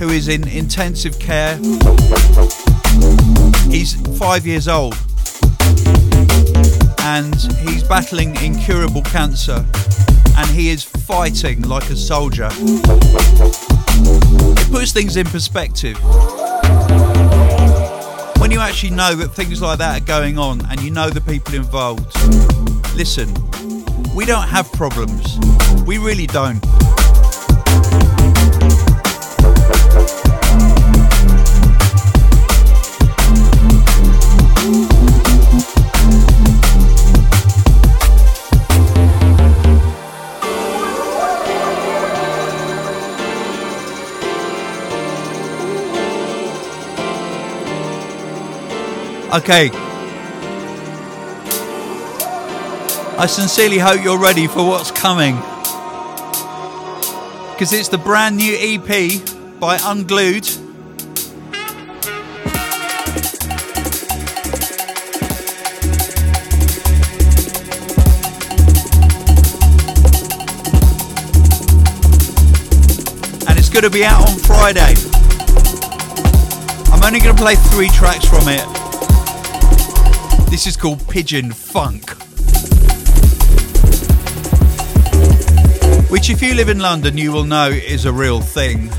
[0.00, 1.58] who is in intensive care.
[3.68, 4.96] He's five years old
[7.02, 9.64] and he's battling incurable cancer
[10.40, 12.48] and he is fighting like a soldier.
[12.50, 12.72] It
[14.72, 15.98] puts things in perspective.
[18.40, 21.20] When you actually know that things like that are going on and you know the
[21.20, 22.16] people involved,
[22.96, 23.28] listen,
[24.14, 25.38] we don't have problems.
[25.84, 26.64] We really don't.
[49.32, 49.70] Okay.
[53.16, 55.36] I sincerely hope you're ready for what's coming.
[57.52, 59.20] Because it's the brand new EP
[59.60, 60.48] by Unglued.
[73.48, 74.96] And it's going to be out on Friday.
[76.92, 78.79] I'm only going to play three tracks from it.
[80.50, 82.10] This is called Pigeon Funk.
[86.10, 88.90] Which, if you live in London, you will know is a real thing.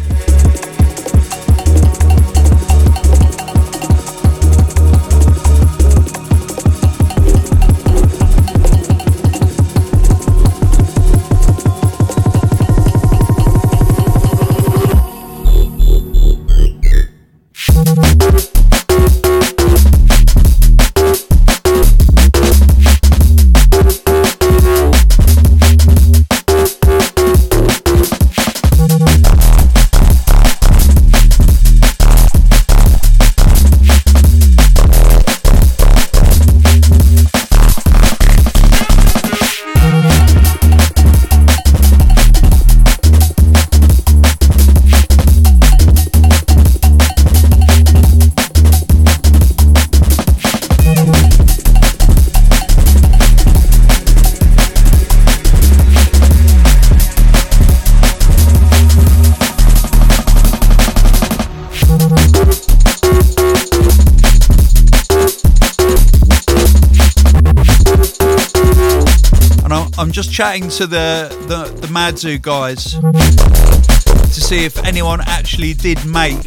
[70.42, 76.40] Chatting to the, the, the Mad Zoo guys to see if anyone actually did make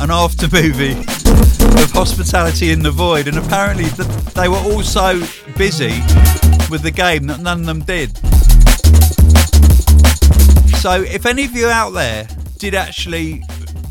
[0.00, 5.20] an after movie of Hospitality in the Void, and apparently th- they were all so
[5.58, 6.00] busy
[6.70, 8.16] with the game that none of them did.
[10.78, 13.42] So, if any of you out there did actually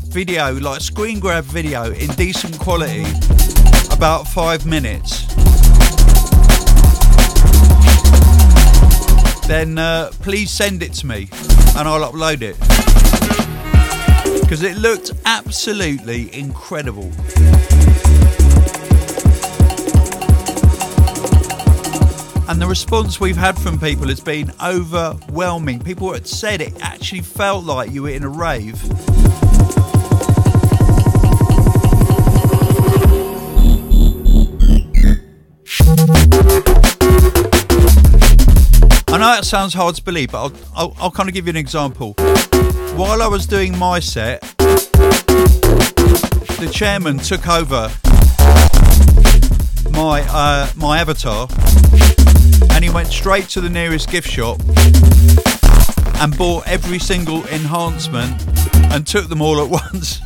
[0.08, 3.04] video, like screen grab video in decent quality,
[3.92, 5.17] about five minutes,
[9.48, 11.26] then uh, please send it to me
[11.74, 12.58] and I'll upload it.
[14.42, 17.10] Because it looked absolutely incredible.
[22.46, 25.80] And the response we've had from people has been overwhelming.
[25.80, 28.78] People had said it actually felt like you were in a rave.
[39.38, 42.14] That sounds hard to believe, but I'll, I'll, I'll kind of give you an example.
[42.96, 44.40] While I was doing my set,
[46.58, 47.88] the chairman took over
[49.92, 51.46] my uh, my avatar,
[52.72, 54.58] and he went straight to the nearest gift shop
[56.20, 58.44] and bought every single enhancement
[58.92, 60.18] and took them all at once.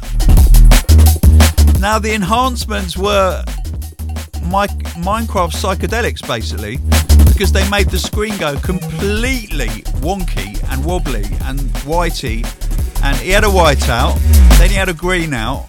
[1.80, 3.44] now the enhancements were
[4.46, 4.66] my
[5.04, 6.78] Minecraft psychedelics basically
[7.42, 9.66] because they made the screen go completely
[9.98, 12.46] wonky and wobbly and whitey.
[13.02, 14.16] And he had a white out
[14.58, 15.66] then he had a green out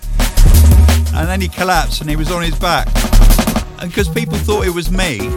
[1.16, 2.88] and then he collapsed and he was on his back.
[3.80, 5.30] And because people thought it was me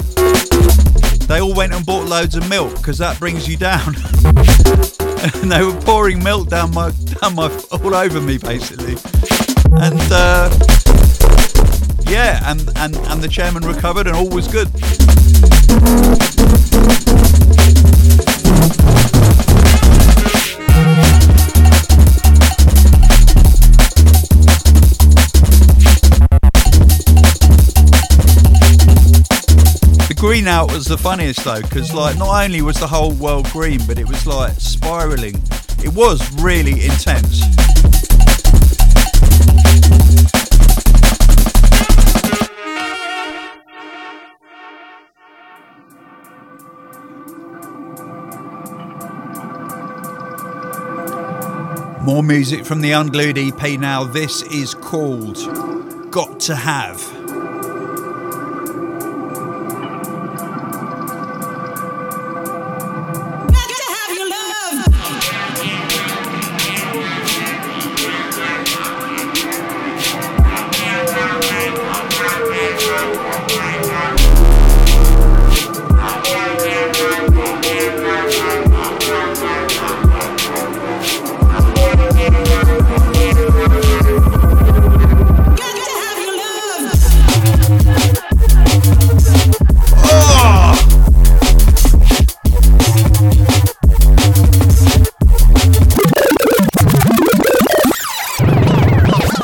[1.26, 3.96] they all went and bought loads of milk because that brings you down.
[5.40, 8.96] And they were pouring milk down my down my all over me basically.
[9.72, 10.50] And uh
[12.08, 14.68] yeah, and, and, and the chairman recovered and all was good.
[30.08, 33.48] The green out was the funniest though, because like not only was the whole world
[33.50, 35.34] green, but it was like spiraling.
[35.82, 37.42] It was really intense.
[52.06, 54.04] More music from the Unglued EP now.
[54.04, 55.34] This is called
[56.12, 57.15] Got to Have.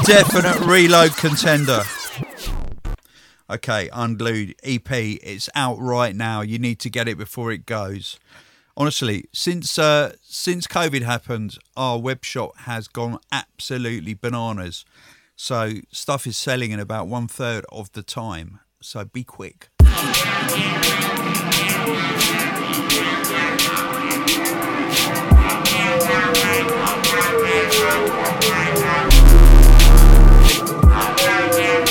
[0.05, 1.83] definite reload contender.
[3.51, 6.41] Okay, Unglued EP, it's out right now.
[6.41, 8.19] You need to get it before it goes.
[8.77, 14.85] Honestly, since uh, since COVID happened, our web shop has gone absolutely bananas.
[15.37, 18.61] So stuff is selling in about one third of the time.
[18.81, 19.69] So be quick.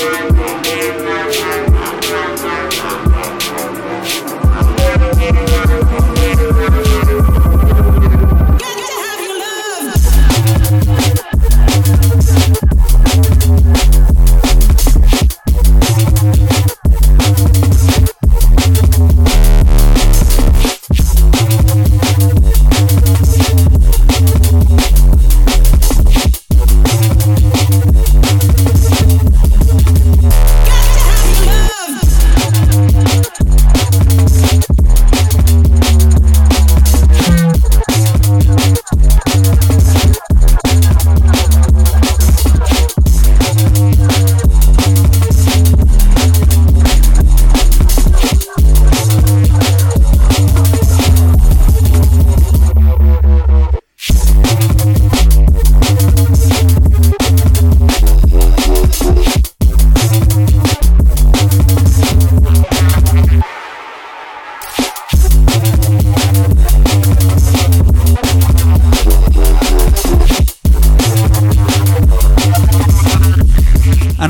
[0.04, 0.36] I'm
[1.06, 1.71] not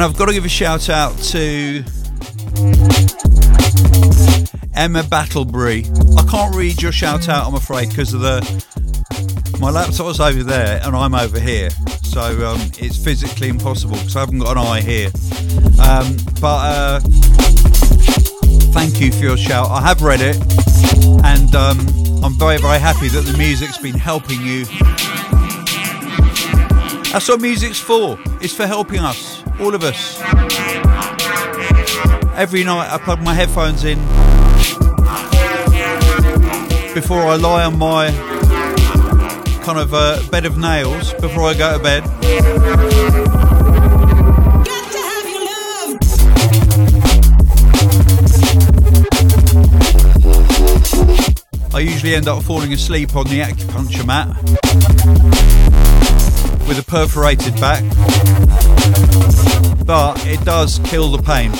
[0.02, 1.84] And I've got to give a shout out to
[4.74, 5.86] Emma Battlebury.
[6.18, 8.42] I can't read your shout out, I'm afraid, because of the
[9.60, 11.70] my laptop's over there and I'm over here,
[12.02, 15.12] so um, it's physically impossible because I haven't got an eye here.
[15.80, 17.00] Um, but uh,
[18.74, 19.70] thank you for your shout.
[19.70, 20.38] I have read it,
[21.24, 21.80] and um,
[22.24, 24.66] I'm very, very happy that the music's been helping you.
[27.12, 28.18] That's what music's for.
[28.42, 30.20] It's for helping us, all of us.
[32.36, 34.00] Every night I plug my headphones in
[36.94, 38.12] before I lie on my
[39.64, 42.04] kind of uh, bed of nails before I go to bed.
[51.74, 54.28] I usually end up falling asleep on the acupuncture mat
[56.68, 57.84] with a perforated back,
[59.92, 61.52] but it does kill the pain.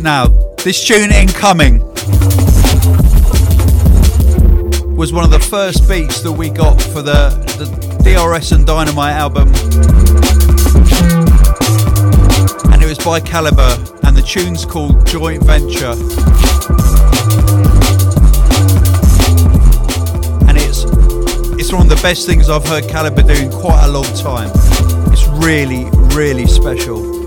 [0.00, 0.28] Now,
[0.58, 1.90] this tune incoming
[5.00, 7.64] was one of the first beats that we got for the, the
[8.04, 9.48] DRS and Dynamite album.
[12.70, 15.92] And it was by Calibre, and the tune's called Joint Venture.
[20.46, 20.84] And it's
[21.58, 24.50] it's one of the best things I've heard Calibre do in quite a long time.
[25.10, 27.19] It's really, really special.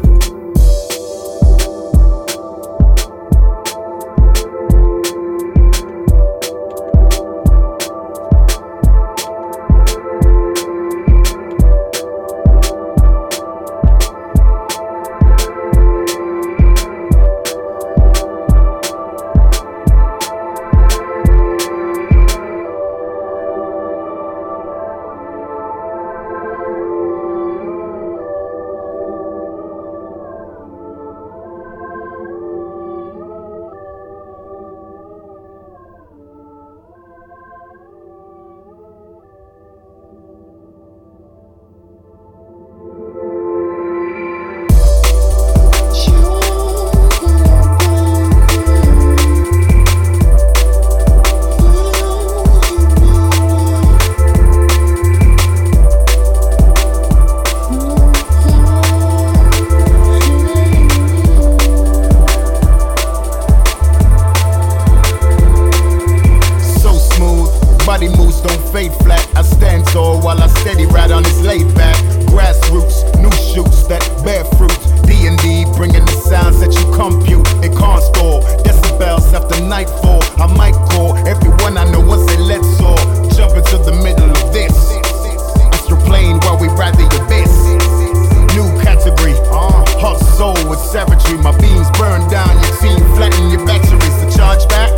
[92.14, 94.16] Burn down your team, flatten your batteries.
[94.22, 94.92] The charge back,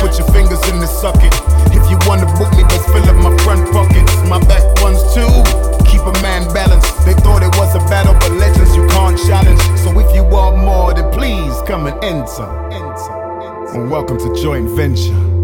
[0.00, 1.32] put your fingers in the socket.
[1.72, 4.12] If you wanna book me, just fill up my front pockets.
[4.28, 5.28] My back ones too.
[5.88, 7.06] Keep a man balanced.
[7.06, 9.60] They thought it was a battle, but legends you can't challenge.
[9.80, 12.48] So if you want more, then please come and enter.
[13.74, 15.37] And welcome to Joint Venture.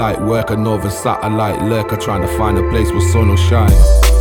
[0.00, 4.19] Light worker, over satellite lurker, trying to find a place where sun will shine.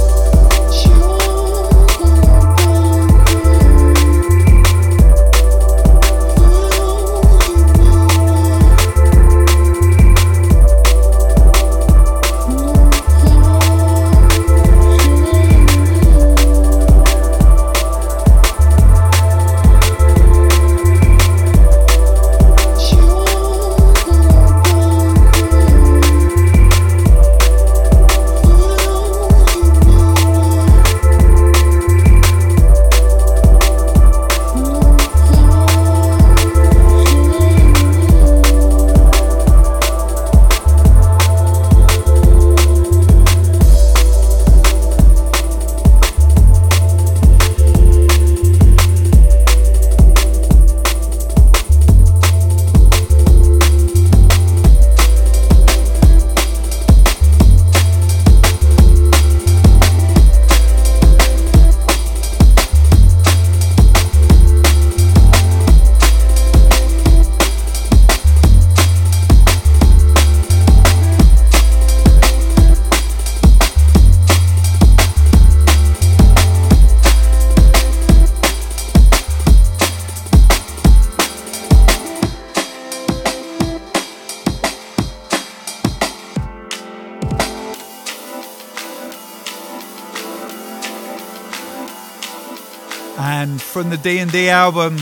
[93.80, 94.98] From the D&D album,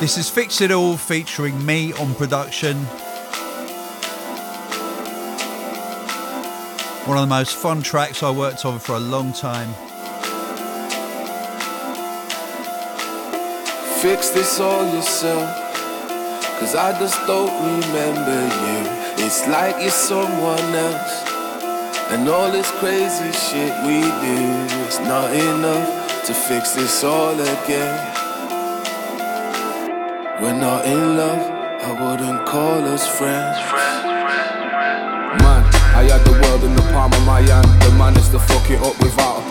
[0.00, 2.76] this is Fix It All featuring me on production.
[7.06, 9.72] One of the most fun tracks I worked on for a long time.
[14.02, 15.48] Fix this all yourself.
[16.60, 19.24] Cause I just don't remember you.
[19.24, 21.22] It's like you're someone else.
[22.10, 28.14] And all this crazy shit we do is not enough to fix this all again.
[30.40, 31.50] We're not in love,
[31.82, 33.58] I wouldn't call us friends.
[35.42, 35.64] Man,
[35.98, 37.66] I had the world in the palm of my hand.
[37.82, 39.41] The man is to fuck it up without.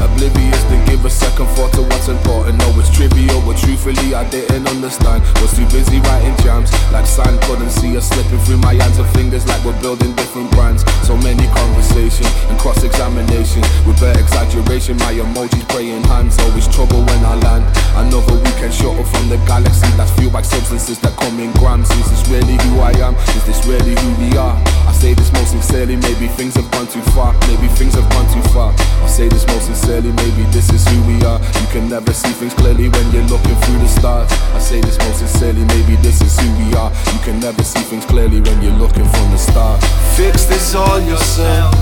[0.00, 2.58] Oblivious, then give a second thought to what's important.
[2.58, 5.22] No, it's trivial, but truthfully, I didn't understand.
[5.42, 7.40] Was too busy writing jams, like sand.
[7.42, 10.84] Couldn't see us slipping through my hands and fingers, like we're building different brands.
[11.06, 13.62] So many conversations and cross examination.
[13.86, 16.38] With bare exaggeration, my emojis praying hands.
[16.38, 17.64] Always trouble when I land.
[17.96, 21.90] Another weekend up from the galaxy that's fueled by substances that come in grams.
[21.90, 23.14] Is this really who I am?
[23.34, 24.54] Is this really who we are?
[24.86, 27.32] I say this most sincerely, maybe things have gone too far.
[27.48, 28.74] Maybe things have gone too far.
[29.02, 31.40] I say this most sincerely, maybe this is who we are.
[31.40, 34.30] You can never see things clearly when you're looking through the stars.
[34.52, 36.92] I say this most sincerely, maybe this is who we are.
[37.12, 39.82] You can never see things clearly when you're looking from the start.
[40.14, 41.72] Fix this all yourself.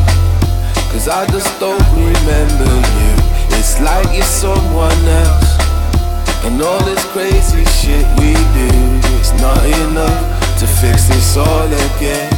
[0.95, 3.13] Cause I just don't remember you.
[3.59, 5.59] It's like you're someone else.
[6.47, 8.71] And all this crazy shit we do
[9.19, 10.23] is not enough
[10.61, 12.31] to fix this all again.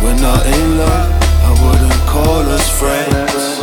[0.00, 3.60] We're not in love, I wouldn't call us friends.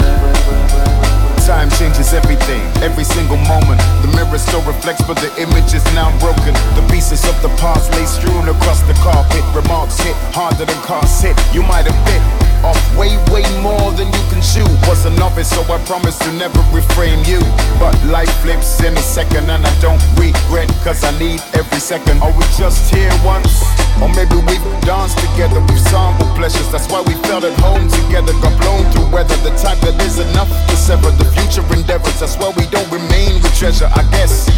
[1.46, 3.82] Time changes everything, every single moment.
[4.06, 6.54] The mirror still reflects, but the image is now broken.
[6.78, 9.44] The pieces of the past lay strewn across the carpet.
[9.56, 11.36] Remarks hit harder than cars hit.
[11.54, 14.66] You might have bit off way, way more than you can chew.
[14.88, 17.40] Was a novice, so I promise to never reframe you.
[17.80, 22.22] But life flips in a second, and I don't regret, cause I need every second.
[22.22, 23.64] Are we just here once?
[24.02, 26.70] Or maybe we've danced together, we've sampled pleasures.
[26.72, 28.34] That's why we felt at home together.
[28.42, 32.20] Got blown through weather, the type that is enough to sever the future endeavors.
[32.20, 34.50] That's why we don't remain with treasure, I guess.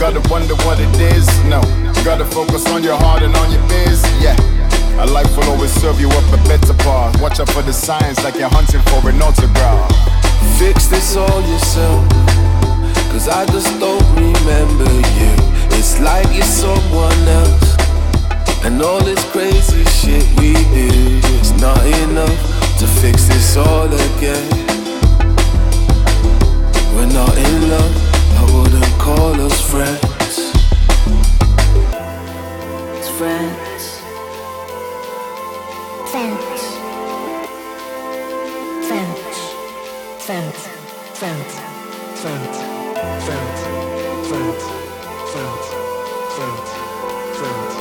[0.00, 1.60] Gotta wonder what it is, no.
[2.02, 4.34] Gotta focus on your heart and on your biz, yeah.
[4.96, 7.20] A life will always serve you up a better path.
[7.20, 9.92] Watch out for the signs like you're hunting for an autograph.
[10.58, 12.08] Fix this all yourself.
[13.12, 14.88] Cause I just don't remember
[15.20, 15.32] you.
[15.76, 17.76] It's like you're someone else.
[18.64, 20.88] And all this crazy shit we do
[21.44, 22.40] is not enough
[22.80, 24.48] to fix this all again.
[26.96, 28.09] We're not in love,
[29.16, 30.36] call us friends.
[32.96, 33.84] It's friends.
[36.12, 36.60] Friends.
[38.88, 39.36] Friends.
[40.26, 40.58] Friends.
[41.20, 41.52] Friends.
[42.22, 42.56] Friends.
[43.26, 43.58] Friends.
[44.28, 44.30] Friends.
[44.30, 44.62] Friends.
[46.36, 46.68] Friends.
[47.40, 47.76] Friends.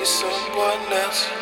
[0.06, 1.35] Someone else.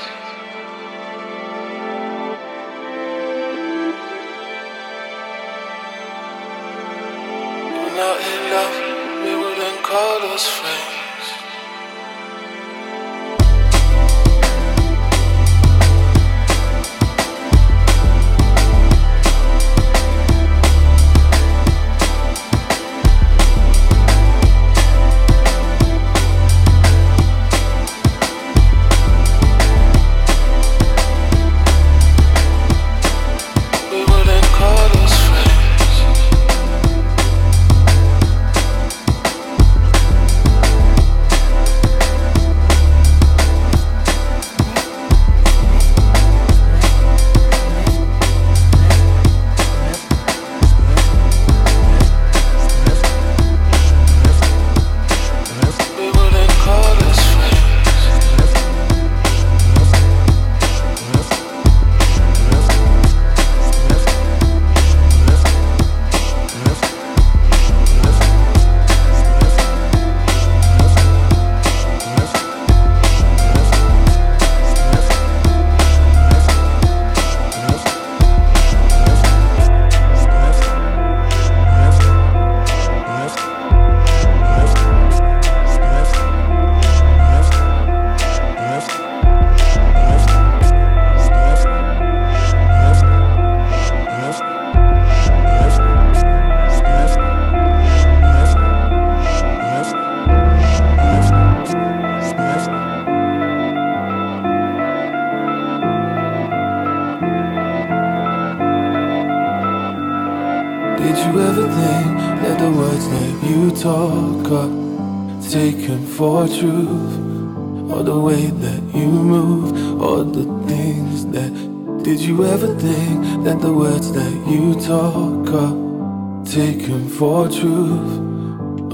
[123.45, 128.21] That the words that you talk are taken for truth?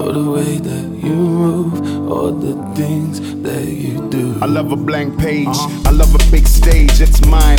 [0.01, 4.37] Or the way that you move, or the things that you do.
[4.41, 5.47] I love a blank page.
[5.47, 5.89] Uh-huh.
[5.89, 7.01] I love a big stage.
[7.01, 7.50] It's mine.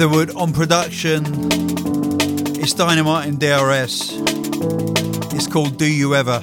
[0.00, 1.22] Etherwood on production.
[2.58, 4.14] It's Dynamite in DRS.
[5.34, 6.42] It's called Do You Ever?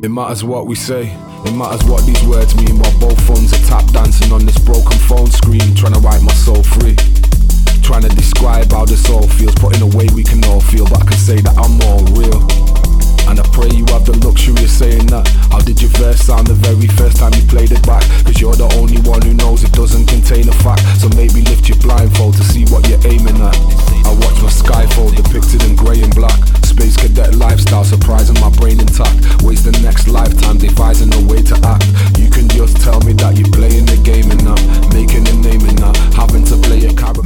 [0.00, 1.10] It matters what we say,
[1.44, 2.78] it matters what these words mean.
[2.78, 6.32] While both phones are tap dancing on this broken phone screen, trying to wipe my
[6.34, 6.94] soul free.
[7.82, 11.02] Trying to describe how this all feels, putting a way we can all feel, but
[11.02, 12.57] I can say that I'm all real.
[13.28, 15.28] And I pray you have the luxury of saying that.
[15.52, 18.02] How did your verse sound the very first time you played it back?
[18.24, 20.80] Cause you're the only one who knows it doesn't contain a fact.
[20.96, 23.56] So maybe lift your blindfold to see what you're aiming at.
[24.08, 26.40] I watch my skyfall depicted in grey and black.
[26.64, 29.44] Space cadet lifestyle, surprising my brain intact.
[29.44, 31.56] Waste the next lifetime devising a way to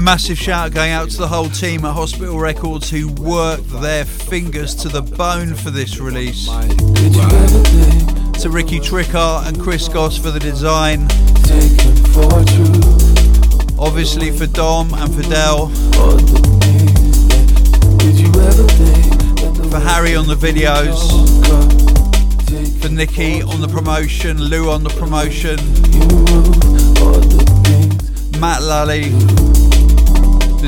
[0.03, 4.75] Massive shout going out to the whole team at Hospital Records who worked their fingers
[4.75, 6.49] to the bone for this release.
[6.49, 11.07] Did you ever think To Ricky Trickartt and Chris Goss for the design.
[11.45, 13.79] taken for truth?
[13.79, 15.67] Obviously for Dom and for Dell.
[15.67, 17.99] Or the things that.
[18.01, 21.13] Did you ever think that the For Harry on the videos.
[21.13, 24.43] words are taken For Nikki on the promotion.
[24.43, 25.61] Lou on the promotion.
[25.93, 29.62] you move, or the things Matt Lally.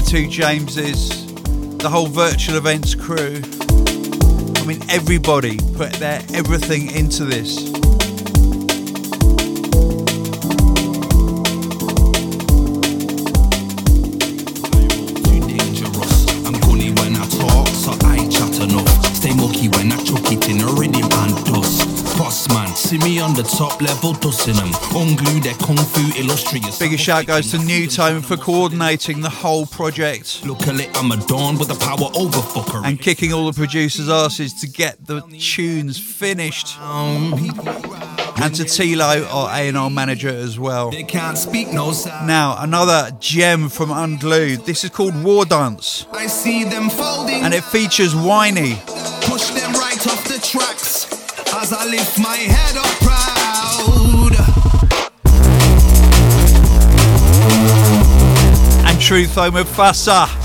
[0.07, 1.27] Two Jameses.
[1.79, 3.41] The whole virtual events crew.
[4.57, 7.74] I mean, everybody put their everything into this.
[23.35, 24.69] The top level, dusting them.
[24.95, 26.79] Unglue their kung fu illustrious.
[26.79, 31.17] Bigger shout goes to Nu:Tone for coordinating the whole project Look at it, I'm a
[31.17, 32.85] dawn with the power over fucker.
[32.85, 36.77] and kicking all the producers' asses to get the tunes finished.
[38.37, 40.91] And to Tilo, our A&R manager as well.
[40.91, 42.27] they can't speak no sound.
[42.29, 44.65] Now, another gem from Unglued.
[44.65, 48.77] This is called War Dance I see them folding, and it features Whiney.
[49.23, 51.07] push them right off the tracks.
[51.57, 53.01] As I lift my head up
[59.11, 60.44] and Truth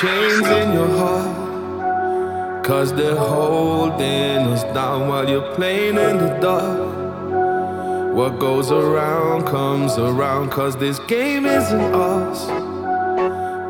[0.00, 2.64] chains in your heart.
[2.64, 4.29] Cause they're holding
[4.74, 8.14] down while you're playing in the dark.
[8.14, 12.38] What goes around comes around, cause this game isn't ours.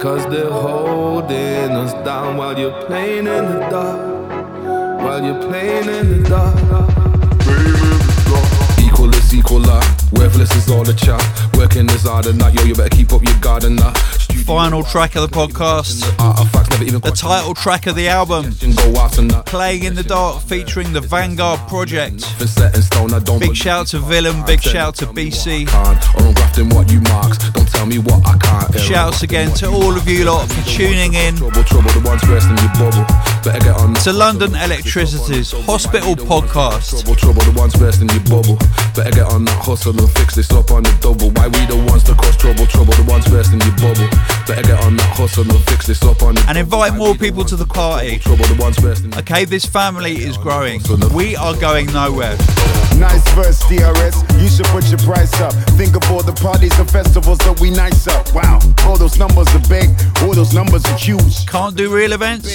[0.02, 4.28] Cause they're holding us down while you're playing in the dark.
[5.02, 6.56] While you're playing in the dark.
[8.78, 9.82] Equalist, equaler.
[10.18, 11.22] Worthless is all the chat.
[11.56, 12.54] Working is hard enough.
[12.54, 14.19] Yo, you better keep up your guard and.
[14.50, 16.00] Final track of the podcast.
[16.80, 18.50] The title track of the album.
[19.46, 22.26] Playing in the Dark featuring the Vanguard Project.
[23.38, 25.68] Big shout to Villain, big shout to BC.
[28.76, 31.36] Shouts again to all of you lot for tuning in
[34.02, 37.06] to London Electricity's Hospital Podcast.
[38.96, 41.30] Better get on that hustle and fix this up on the double.
[41.30, 44.39] Why we the ones to cause trouble, trouble, the ones your bubble.
[44.46, 47.56] Better get on that hustle and fix this up on And invite more people to
[47.56, 48.18] the party.
[48.18, 50.80] trouble, the ones first in your Okay, this family is growing.
[51.14, 52.36] We are going nowhere.
[52.96, 54.16] Nice verse, DRS.
[54.40, 55.54] You should put your price up.
[55.78, 58.32] Think of all the parties and festivals that we nice up.
[58.34, 59.88] Wow, all those numbers are big.
[60.22, 61.46] All those numbers are huge.
[61.46, 62.48] Can't do real events?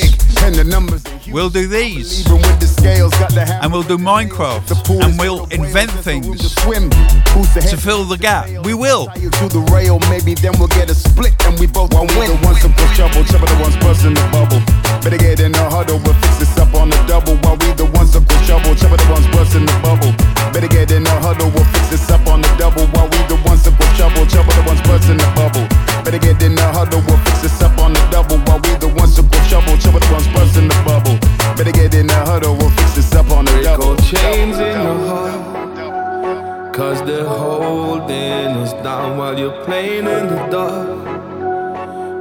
[0.44, 1.34] And the numbers are huge.
[1.34, 2.22] We'll do these.
[2.22, 3.64] Even with the scales, got to have.
[3.64, 5.04] And we'll do Minecraft.
[5.04, 6.26] And we'll invent things
[6.62, 6.92] Swim.
[7.34, 8.48] Who's the to fill the gap.
[8.66, 9.08] We will.
[9.08, 12.32] to the rail, maybe then we'll get a split and we both won't win.
[12.32, 14.64] The ones that push trouble, trouble the ones busting the bubble.
[15.04, 17.36] Better get in the huddle, we'll fix this up on the double.
[17.44, 20.16] While we the ones that push trouble, trouble the ones busting the bubble.
[20.56, 22.88] Better get in the huddle, we'll fix this up on the double.
[22.96, 25.68] While we the ones that push trouble, trouble the ones busting the bubble.
[26.08, 28.40] Better get in the huddle, we'll fix this up on the double.
[28.48, 31.20] While we the ones that push trouble, trouble the ones busting the bubble.
[31.60, 34.00] Better get in the huddle, we'll fix this up on the double.
[34.00, 36.74] chains in your heart.
[36.74, 41.25] Cause they're holding us down while you're playing in the dark.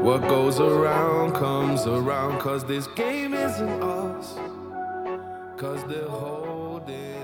[0.04, 4.34] What goes around comes around, cause this game isn't ours.
[5.56, 7.23] Cause they're holding